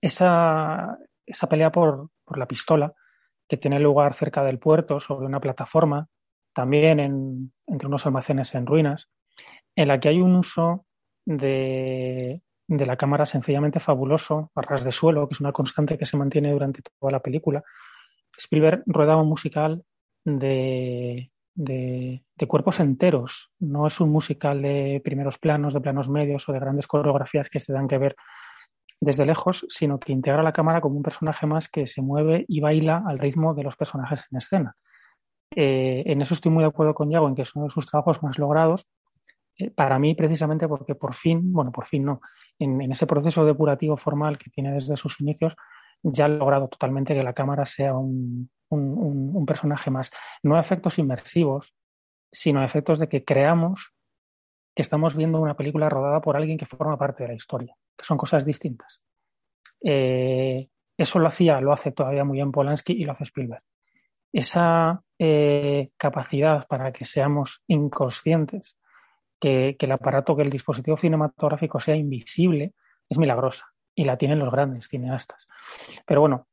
[0.00, 2.92] esa, esa pelea por, por, la pistola
[3.48, 6.08] que tiene lugar cerca del puerto, sobre una plataforma,
[6.52, 9.10] también en, entre unos almacenes en ruinas,
[9.76, 10.86] en la que hay un uso
[11.26, 16.06] de, de la cámara sencillamente fabuloso, a ras de suelo, que es una constante que
[16.06, 17.62] se mantiene durante toda la película.
[18.36, 19.84] Spielberg rueda un musical
[20.24, 23.50] de, de, cuerpos enteros.
[23.58, 27.60] No es un musical de primeros planos, de planos medios o de grandes coreografías que
[27.60, 28.16] se dan que ver
[29.00, 32.60] desde lejos, sino que integra la cámara como un personaje más que se mueve y
[32.60, 34.76] baila al ritmo de los personajes en escena.
[35.54, 37.86] Eh, en eso estoy muy de acuerdo con Yago, en que es uno de sus
[37.86, 38.86] trabajos más logrados.
[39.58, 42.20] Eh, para mí, precisamente porque por fin, bueno, por fin no,
[42.58, 45.56] en, ese proceso depurativo formal que tiene desde sus inicios,
[46.02, 48.50] ya ha logrado totalmente que la cámara sea un,
[49.46, 50.10] personaje más.
[50.42, 51.74] No efectos inmersivos,
[52.32, 53.92] sino efectos de que creamos
[54.74, 58.04] que estamos viendo una película rodada por alguien que forma parte de la historia, que
[58.04, 59.00] son cosas distintas.
[59.82, 63.62] Eh, eso lo hacía, lo hace todavía muy bien Polanski y lo hace Spielberg.
[64.32, 68.76] Esa eh, capacidad para que seamos inconscientes
[69.44, 72.72] que, el aparato, que el dispositivo cinematográfico sea invisible,
[73.08, 75.46] es milagrosa y la tienen los grandes cineastas.
[76.06, 76.46] Pero bueno,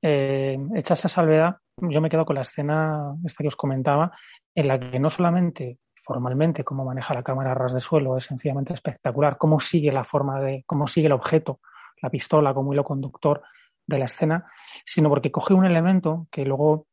[0.00, 4.12] eh, hecha esa salvedad, yo me quedo con la escena esta que os comentaba,
[4.54, 8.24] en la que no solamente formalmente cómo maneja la cámara a ras de suelo es
[8.24, 11.58] sencillamente espectacular, cómo sigue la forma de, cómo sigue el objeto,
[12.00, 13.42] la pistola como hilo conductor
[13.84, 14.46] de la escena,
[14.84, 16.86] sino porque coge un elemento que luego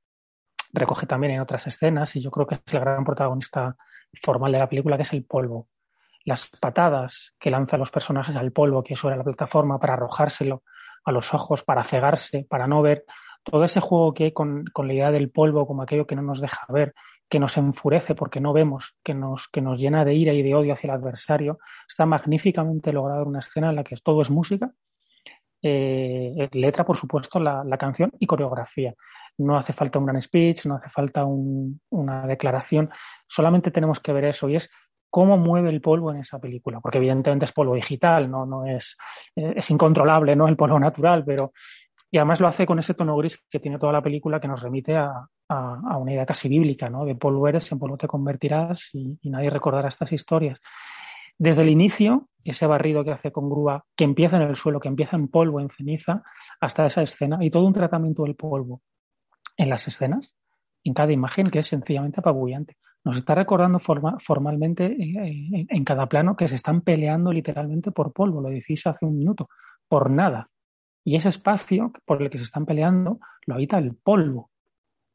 [0.74, 3.78] recoge también en otras escenas y yo creo que es el gran protagonista
[4.22, 5.68] formal de la película, que es el polvo.
[6.26, 10.64] las patadas que lanzan los personajes al polvo que sobre la plataforma para arrojárselo
[11.04, 13.04] a los ojos, para cegarse, para no ver.
[13.44, 16.22] Todo ese juego que hay con, con la idea del polvo como aquello que no
[16.22, 16.94] nos deja ver,
[17.30, 20.56] que nos enfurece porque no vemos, que nos, que nos llena de ira y de
[20.56, 24.72] odio hacia el adversario, está magníficamente logrado una escena en la que todo es música,
[25.62, 28.94] eh, letra, por supuesto, la, la, canción y coreografía.
[29.38, 32.90] No hace falta un gran speech, no hace falta un, una declaración,
[33.28, 34.70] solamente tenemos que ver eso y es
[35.10, 38.98] cómo mueve el polvo en esa película, porque evidentemente es polvo digital, no, no es,
[39.36, 41.52] eh, es incontrolable, no el polvo natural, pero
[42.10, 44.62] y además lo hace con ese tono gris que tiene toda la película que nos
[44.62, 45.12] remite a,
[45.50, 47.06] a, a una idea casi bíblica, ¿no?
[47.06, 50.60] De polvo eres, en polvo te convertirás y, y, nadie recordará estas historias.
[51.40, 54.88] Desde el inicio, ese barrido que hace con grúa, que empieza en el suelo, que
[54.88, 56.22] empieza en polvo, en ceniza,
[56.60, 58.82] hasta esa escena, y todo un tratamiento del polvo
[59.58, 60.36] en las escenas,
[60.84, 66.08] en cada imagen, que es sencillamente apabullante nos está recordando forma, formalmente en, en, cada
[66.08, 69.50] plano que se están peleando literalmente por polvo, lo decís hace un minuto,
[69.88, 70.50] por nada.
[71.04, 74.52] Y ese espacio por el que se están peleando lo habita el polvo.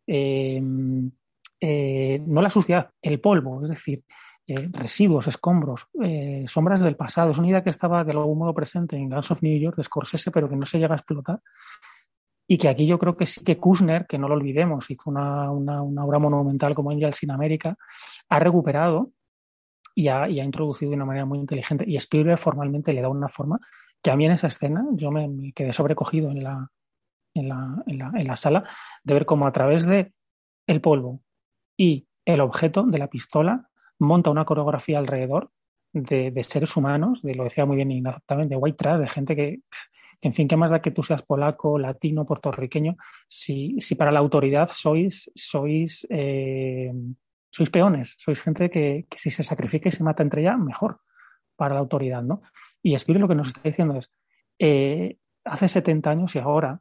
[0.07, 0.63] Eh,
[1.61, 4.05] eh, no la suciedad, el polvo, es decir,
[4.47, 5.87] eh, residuos, escombros,
[6.47, 7.31] sombras del pasado.
[7.31, 9.85] Es una idea que estaba de algún modo presente en Guns of New York de
[9.85, 11.41] Scorsese, pero que no se llega a explotar
[12.51, 15.51] y que aquí yo creo que sí que Kushner, que no lo olvidemos, hizo una,
[15.51, 17.77] una, una obra monumental como Angels in America,
[18.31, 19.11] ha recuperado
[19.95, 21.85] y ha, y ha, introducido de una manera muy inteligente.
[21.87, 23.61] Y Spielberg formalmente le da una forma
[24.03, 26.71] que a mí en esa escena yo me, quedé sobrecogido en la,
[27.35, 28.65] en, la, en, la, en la sala
[29.05, 30.13] de ver cómo a través de
[30.67, 31.21] el polvo
[31.77, 33.69] y el objeto de la pistola
[33.99, 35.51] monta una coreografía alrededor
[35.93, 39.37] de, de seres humanos, de lo decía muy bien Ignacio de white trash, de gente
[39.37, 39.61] que
[40.21, 42.97] en fin, ¿qué más da que tú seas polaco, latino, puertorriqueño?
[43.29, 46.93] Si, si para la autoridad sois, sois, eh,
[47.51, 51.01] sois peones, sois gente que, si se sacrifica y se mata entre ella, mejor
[51.57, 52.43] para la autoridad, ¿no?
[52.83, 54.11] Y Spirit lo que nos está diciendo es,
[54.59, 56.81] eh, hace 70 años y ahora,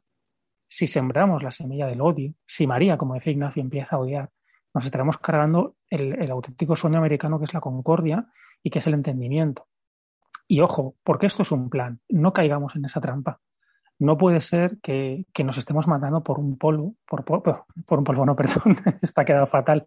[0.68, 4.30] si sembramos la semilla del odio, si María, como decía Ignacio, empieza a odiar,
[4.74, 8.26] nos estaremos cargando el auténtico sueño americano que es la concordia
[8.62, 9.66] y que es el entendimiento.
[10.48, 13.40] Y ojo, porque esto es un plan, no caigamos en esa trampa.
[13.98, 18.24] No puede ser que, que nos estemos matando por un polvo, por, por, un polvo,
[18.24, 19.84] no, perdón, está quedado fatal.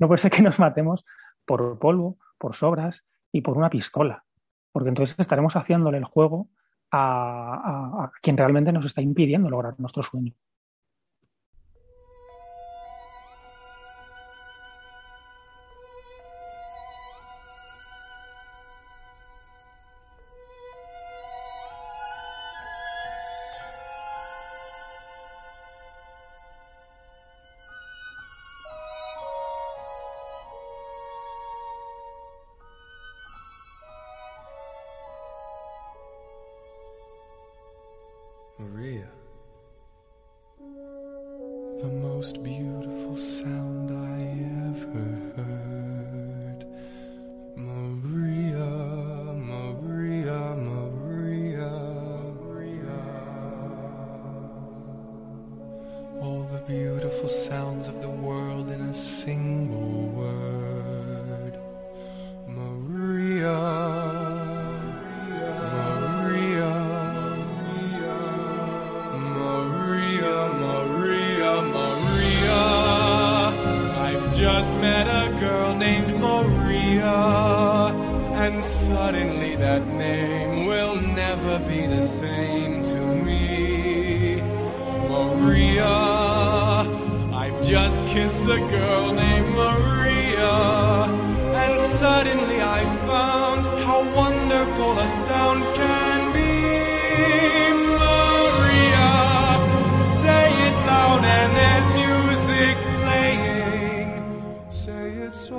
[0.00, 1.04] No puede ser que nos matemos
[1.44, 4.24] por polvo, por sobras y por una pistola,
[4.72, 6.48] porque entonces estaremos haciéndole el juego
[6.90, 10.32] a, a, a quien realmente nos está impidiendo lograr nuestro sueño.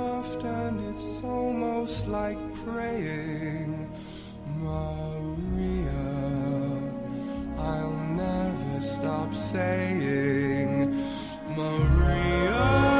[0.00, 3.72] Soft and it's almost like praying.
[4.64, 6.06] Maria,
[7.58, 10.72] I'll never stop saying,
[11.56, 12.99] Maria.